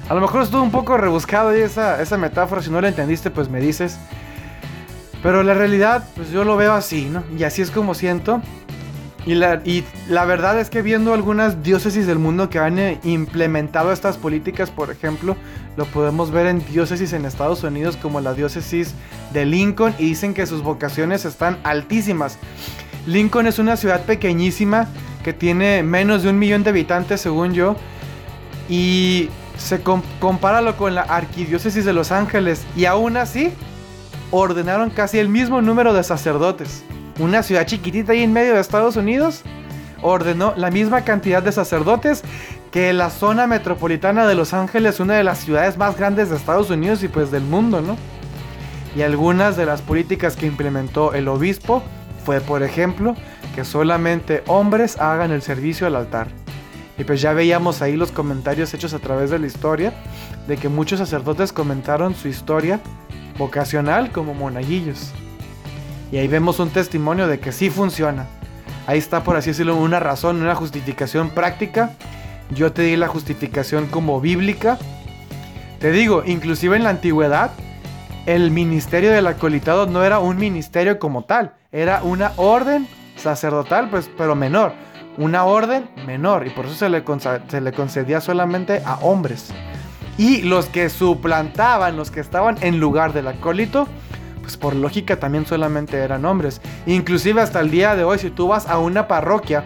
A 0.10 0.15
lo 0.15 0.21
mejor 0.21 0.41
estuvo 0.41 0.63
un 0.63 0.71
poco 0.71 0.97
rebuscado 0.97 1.49
ahí 1.49 1.62
esa, 1.62 2.02
esa 2.02 2.17
metáfora, 2.17 2.63
si 2.63 2.71
no 2.71 2.82
la 2.82 2.88
entendiste 2.88 3.30
pues 3.30 3.47
me 3.47 3.60
dices. 3.60 3.99
Pero 5.21 5.43
la 5.43 5.53
realidad 5.53 6.08
pues 6.15 6.32
yo 6.32 6.43
lo 6.43 6.55
veo 6.58 6.73
así, 6.73 7.05
¿no? 7.05 7.23
Y 7.38 7.43
así 7.43 7.62
es 7.62 7.71
como 7.71 7.93
siento. 7.93 8.41
Y 9.25 9.36
la, 9.36 9.62
y 9.65 9.84
la 10.08 10.25
verdad 10.25 10.60
es 10.60 10.69
que 10.69 10.82
viendo 10.82 11.13
algunas 11.13 11.62
diócesis 11.62 12.08
del 12.08 12.19
mundo 12.19 12.49
que 12.49 12.58
han 12.58 12.79
eh, 12.79 12.99
implementado 13.03 13.91
estas 13.91 14.17
políticas, 14.17 14.71
por 14.71 14.91
ejemplo, 14.91 15.36
lo 15.75 15.86
podemos 15.86 16.32
ver 16.32 16.47
en 16.47 16.65
diócesis 16.65 17.13
en 17.13 17.25
Estados 17.25 17.63
Unidos 17.63 17.97
como 17.97 18.21
la 18.21 18.34
diócesis 18.34 18.93
de 19.34 19.45
Lincoln 19.45 19.93
y 19.99 20.05
dicen 20.05 20.34
que 20.34 20.45
sus 20.45 20.63
vocaciones 20.63 21.25
están 21.25 21.60
altísimas. 21.63 22.38
Lincoln 23.05 23.47
es 23.47 23.60
una 23.60 23.75
ciudad 23.75 24.05
pequeñísima 24.05 24.88
que 25.23 25.34
tiene 25.34 25.84
menos 25.84 26.23
de 26.23 26.29
un 26.29 26.39
millón 26.39 26.63
de 26.63 26.69
habitantes 26.69 27.21
según 27.21 27.53
yo 27.53 27.75
y 28.69 29.29
se 29.58 29.82
com 29.82 30.01
compáralo 30.19 30.77
con 30.77 30.95
la 30.95 31.01
arquidiócesis 31.01 31.84
de 31.84 31.91
Los 31.91 32.12
Ángeles 32.12 32.65
y 32.75 32.86
aún 32.86 33.17
así 33.17 33.51
ordenaron 34.32 34.89
casi 34.89 35.20
el 35.20 35.30
mismo 35.30 35.62
número 35.62 35.94
de 35.94 36.04
sacerdotes. 36.04 36.84
Una 37.20 37.44
ciudad 37.44 37.65
chiquitita 37.65 38.13
ahí 38.13 38.24
en 38.24 38.34
medio 38.34 38.54
de 38.54 38.62
Estados 38.62 38.96
Unidos 38.96 39.44
ordenó 40.02 40.54
la 40.56 40.72
misma 40.72 41.02
cantidad 41.02 41.44
de 41.44 41.52
sacerdotes 41.52 42.24
que 42.72 42.94
la 42.94 43.10
zona 43.10 43.48
metropolitana 43.48 44.28
de 44.28 44.36
Los 44.36 44.54
Ángeles, 44.54 45.00
una 45.00 45.15
de 45.15 45.24
las 45.24 45.39
ciudades 45.39 45.78
más 45.78 45.98
grandes 45.98 46.30
de 46.30 46.38
Estados 46.38 46.70
Unidos 46.70 47.04
y 47.04 47.08
pues 47.08 47.32
del 47.32 47.44
mundo, 47.44 47.82
¿no? 47.82 47.98
Y 48.96 49.02
algunas 49.02 49.58
de 49.58 49.65
las 49.65 49.82
políticas 49.82 50.36
que 50.36 50.46
implementó 50.46 51.13
el 51.13 51.28
obispo 51.28 51.84
fue, 52.26 52.42
por 52.42 52.63
ejemplo, 52.63 53.15
que 53.56 53.65
solamente 53.65 54.44
hombres 54.48 55.00
hagan 55.00 55.32
el 55.32 55.42
servicio 55.42 55.88
al 55.88 55.96
altar. 55.96 56.28
Y 56.98 57.04
pues 57.04 57.22
ya 57.22 57.34
veíamos 57.34 57.82
ahí 57.82 57.96
los 57.96 58.12
comentarios 58.12 58.74
hechos 58.74 58.94
a 58.94 59.00
través 59.00 59.30
de 59.30 59.39
la 59.39 59.48
historia, 59.48 59.94
de 60.48 60.58
que 60.58 60.70
muchos 60.70 61.00
sacerdotes 61.00 61.54
comentaron 61.54 62.13
su 62.13 62.28
historia 62.28 62.80
vocacional 63.39 64.12
como 64.12 64.36
monaguillos. 64.36 65.12
Y 66.12 66.17
ahí 66.17 66.28
vemos 66.28 66.60
un 66.60 66.69
testimonio 66.69 67.28
de 67.28 67.39
que 67.39 67.52
sí 67.52 67.71
funciona. 67.71 68.28
Ahí 68.86 68.99
está, 68.99 69.23
por 69.23 69.36
así 69.36 69.49
decirlo, 69.49 69.75
una 69.75 69.99
razón, 69.99 70.41
una 70.41 70.54
justificación 70.54 71.30
práctica. 71.30 71.93
Yo 72.52 72.71
te 72.71 72.84
di 72.84 72.95
la 72.95 73.08
justificación 73.08 73.88
como 73.88 74.21
bíblica. 74.21 74.78
Te 75.80 75.91
digo, 75.91 76.23
inclusive 76.25 76.75
en 76.75 76.84
la 76.84 76.89
antigüedad, 76.89 77.52
el 78.25 78.52
ministerio 78.52 79.12
del 79.12 79.28
acolitado 79.28 79.88
no 79.88 80.04
era 80.04 80.19
un 80.19 80.38
ministerio 80.38 80.99
como 80.99 81.23
tal, 81.23 81.54
era 81.71 82.04
una 82.04 82.34
orden 82.36 82.88
sacerdotal, 83.15 83.89
pues, 83.89 84.10
pero 84.17 84.36
menor. 84.36 84.73
Una 85.17 85.45
orden 85.45 85.89
menor, 86.06 86.47
y 86.47 86.49
por 86.49 86.65
eso 86.65 86.75
se 86.75 86.89
le, 86.89 87.04
se 87.47 87.62
le 87.62 87.71
concedía 87.71 88.21
solamente 88.21 88.82
a 88.86 88.95
hombres. 88.99 89.52
Y 90.19 90.41
los 90.41 90.65
que 90.65 90.89
suplantaban, 90.89 91.95
los 91.95 92.12
que 92.12 92.19
estaban 92.19 92.58
en 92.60 92.77
lugar 92.77 93.13
del 93.13 93.29
acólito, 93.29 93.88
pues 94.41 94.58
por 94.58 94.75
lógica 94.75 95.17
también 95.17 95.45
solamente 95.45 95.95
eran 95.95 96.25
hombres. 96.25 96.60
Inclusive 96.86 97.39
hasta 97.39 97.62
el 97.62 97.71
día 97.71 97.95
de 97.95 98.03
hoy, 98.03 98.19
si 98.19 98.29
tú 98.29 98.49
vas 98.49 98.67
a 98.67 98.79
una 98.79 99.08
parroquia 99.08 99.63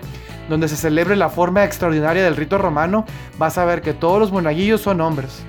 donde 0.49 0.67
se 0.67 0.75
celebre 0.75 1.15
la 1.15 1.29
forma 1.29 1.63
extraordinaria 1.63 2.23
del 2.23 2.35
rito 2.35 2.59
romano, 2.59 3.03
vas 3.39 3.57
a 3.57 3.65
ver 3.65 3.81
que 3.81 3.93
todos 3.95 4.19
los 4.19 4.31
monaguillos 4.31 4.79
son 4.79 5.01
hombres, 5.01 5.41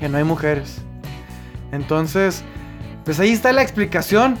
que 0.00 0.08
no 0.08 0.18
hay 0.18 0.24
mujeres. 0.24 0.82
Entonces, 1.70 2.42
pues 3.04 3.20
ahí 3.20 3.30
está 3.30 3.52
la 3.52 3.62
explicación. 3.62 4.36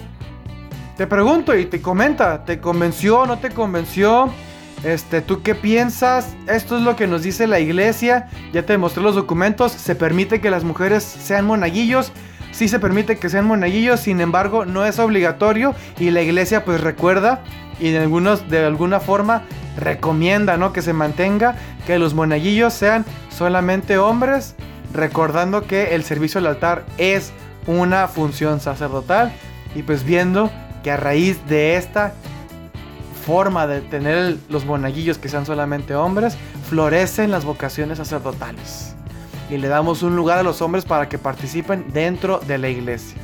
Te 0.96 1.06
pregunto 1.06 1.56
y 1.56 1.66
te 1.66 1.80
comenta, 1.80 2.44
¿te 2.44 2.58
convenció 2.58 3.20
o 3.20 3.26
no 3.26 3.38
te 3.38 3.50
convenció? 3.50 4.32
Este, 4.84 5.20
¿tú 5.20 5.42
qué 5.42 5.54
piensas? 5.54 6.34
Esto 6.48 6.76
es 6.76 6.82
lo 6.82 6.96
que 6.96 7.06
nos 7.06 7.22
dice 7.22 7.46
la 7.46 7.60
iglesia. 7.60 8.28
Ya 8.52 8.64
te 8.64 8.76
mostré 8.78 9.02
los 9.02 9.14
documentos. 9.14 9.72
Se 9.72 9.94
permite 9.94 10.40
que 10.40 10.50
las 10.50 10.64
mujeres 10.64 11.04
sean 11.04 11.46
monaguillos. 11.46 12.12
Sí 12.50 12.68
se 12.68 12.78
permite 12.78 13.16
que 13.16 13.30
sean 13.30 13.46
monaguillos, 13.46 14.00
sin 14.00 14.20
embargo, 14.20 14.66
no 14.66 14.84
es 14.84 14.98
obligatorio 14.98 15.74
y 15.98 16.10
la 16.10 16.20
iglesia 16.20 16.66
pues 16.66 16.82
recuerda 16.82 17.42
y 17.80 17.90
de 17.90 18.00
algunos 18.00 18.48
de 18.50 18.66
alguna 18.66 19.00
forma 19.00 19.42
recomienda, 19.78 20.58
¿no? 20.58 20.74
Que 20.74 20.82
se 20.82 20.92
mantenga 20.92 21.56
que 21.86 21.98
los 21.98 22.12
monaguillos 22.12 22.74
sean 22.74 23.06
solamente 23.30 23.96
hombres, 23.96 24.54
recordando 24.92 25.66
que 25.66 25.94
el 25.94 26.04
servicio 26.04 26.40
al 26.40 26.46
altar 26.46 26.84
es 26.98 27.32
una 27.66 28.06
función 28.06 28.60
sacerdotal 28.60 29.32
y 29.74 29.82
pues 29.82 30.04
viendo 30.04 30.50
que 30.82 30.90
a 30.90 30.98
raíz 30.98 31.38
de 31.48 31.76
esta 31.76 32.12
forma 33.24 33.66
de 33.66 33.80
tener 33.80 34.36
los 34.48 34.64
monaguillos 34.64 35.18
que 35.18 35.28
sean 35.28 35.46
solamente 35.46 35.94
hombres, 35.94 36.36
florecen 36.68 37.30
las 37.30 37.44
vocaciones 37.44 37.98
sacerdotales. 37.98 38.94
Y 39.48 39.58
le 39.58 39.68
damos 39.68 40.02
un 40.02 40.16
lugar 40.16 40.38
a 40.38 40.42
los 40.42 40.62
hombres 40.62 40.84
para 40.84 41.08
que 41.08 41.18
participen 41.18 41.86
dentro 41.92 42.38
de 42.40 42.58
la 42.58 42.68
iglesia. 42.68 43.16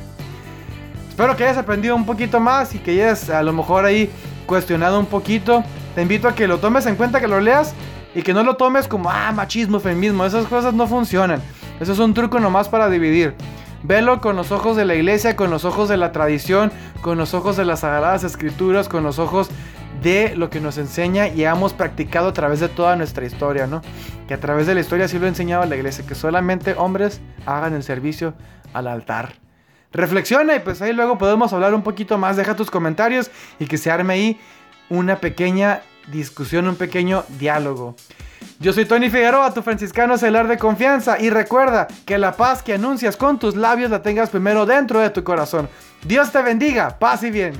Espero 1.09 1.35
que 1.35 1.43
hayas 1.43 1.57
aprendido 1.57 1.95
un 1.95 2.05
poquito 2.05 2.39
más 2.39 2.73
y 2.75 2.79
que 2.79 2.91
hayas 2.91 3.29
a 3.29 3.43
lo 3.43 3.51
mejor 3.51 3.85
ahí 3.85 4.09
cuestionado 4.45 4.99
un 4.99 5.05
poquito. 5.05 5.63
Te 5.93 6.01
invito 6.01 6.27
a 6.27 6.35
que 6.35 6.47
lo 6.47 6.59
tomes 6.59 6.85
en 6.85 6.95
cuenta, 6.95 7.19
que 7.19 7.27
lo 7.27 7.41
leas 7.41 7.73
y 8.15 8.21
que 8.21 8.33
no 8.33 8.43
lo 8.43 8.55
tomes 8.55 8.87
como, 8.87 9.09
ah, 9.09 9.31
machismo, 9.33 9.79
feminismo. 9.79 10.25
Esas 10.25 10.45
cosas 10.45 10.73
no 10.73 10.87
funcionan. 10.87 11.41
Eso 11.79 11.93
es 11.93 11.99
un 11.99 12.13
truco 12.13 12.39
nomás 12.39 12.69
para 12.69 12.89
dividir. 12.89 13.35
Velo 13.83 14.19
con 14.19 14.35
los 14.35 14.51
ojos 14.51 14.75
de 14.75 14.85
la 14.85 14.95
iglesia, 14.95 15.35
con 15.35 15.49
los 15.49 15.65
ojos 15.65 15.87
de 15.89 15.97
la 15.97 16.11
tradición, 16.11 16.71
con 17.01 17.17
los 17.17 17.33
ojos 17.33 17.55
de 17.55 17.65
las 17.65 17.81
sagradas 17.81 18.23
escrituras, 18.23 18.89
con 18.89 19.03
los 19.03 19.19
ojos 19.19 19.49
de 20.01 20.35
lo 20.35 20.49
que 20.49 20.59
nos 20.59 20.77
enseña 20.77 21.27
y 21.27 21.43
hemos 21.43 21.73
practicado 21.73 22.29
a 22.29 22.33
través 22.33 22.59
de 22.59 22.69
toda 22.69 22.95
nuestra 22.95 23.25
historia, 23.25 23.67
¿no? 23.67 23.81
Que 24.27 24.33
a 24.33 24.39
través 24.39 24.67
de 24.67 24.75
la 24.75 24.81
historia 24.81 25.07
sí 25.07 25.19
lo 25.19 25.25
ha 25.25 25.29
enseñado 25.29 25.65
la 25.65 25.75
iglesia, 25.75 26.05
que 26.05 26.15
solamente 26.15 26.73
hombres 26.77 27.21
hagan 27.45 27.73
el 27.73 27.83
servicio 27.83 28.33
al 28.73 28.87
altar. 28.87 29.33
Reflexiona 29.91 30.55
y 30.55 30.59
pues 30.59 30.81
ahí 30.81 30.93
luego 30.93 31.17
podemos 31.17 31.51
hablar 31.51 31.73
un 31.73 31.81
poquito 31.81 32.17
más, 32.17 32.37
deja 32.37 32.55
tus 32.55 32.69
comentarios 32.69 33.31
y 33.59 33.65
que 33.65 33.77
se 33.77 33.89
arme 33.89 34.13
ahí 34.13 34.39
una 34.89 35.17
pequeña 35.17 35.81
discusión, 36.11 36.67
un 36.67 36.75
pequeño 36.75 37.23
diálogo. 37.39 37.95
Yo 38.59 38.73
soy 38.73 38.85
Tony 38.85 39.09
Figueroa, 39.09 39.53
tu 39.53 39.61
franciscano 39.61 40.17
celar 40.17 40.47
de 40.47 40.57
confianza 40.57 41.19
y 41.19 41.29
recuerda 41.29 41.87
que 42.05 42.17
la 42.17 42.33
paz 42.35 42.61
que 42.61 42.73
anuncias 42.73 43.15
con 43.15 43.39
tus 43.39 43.55
labios 43.55 43.89
la 43.89 44.01
tengas 44.01 44.29
primero 44.29 44.65
dentro 44.65 44.99
de 44.99 45.09
tu 45.09 45.23
corazón. 45.23 45.69
Dios 46.03 46.31
te 46.31 46.41
bendiga, 46.41 46.99
paz 46.99 47.23
y 47.23 47.31
bien. 47.31 47.53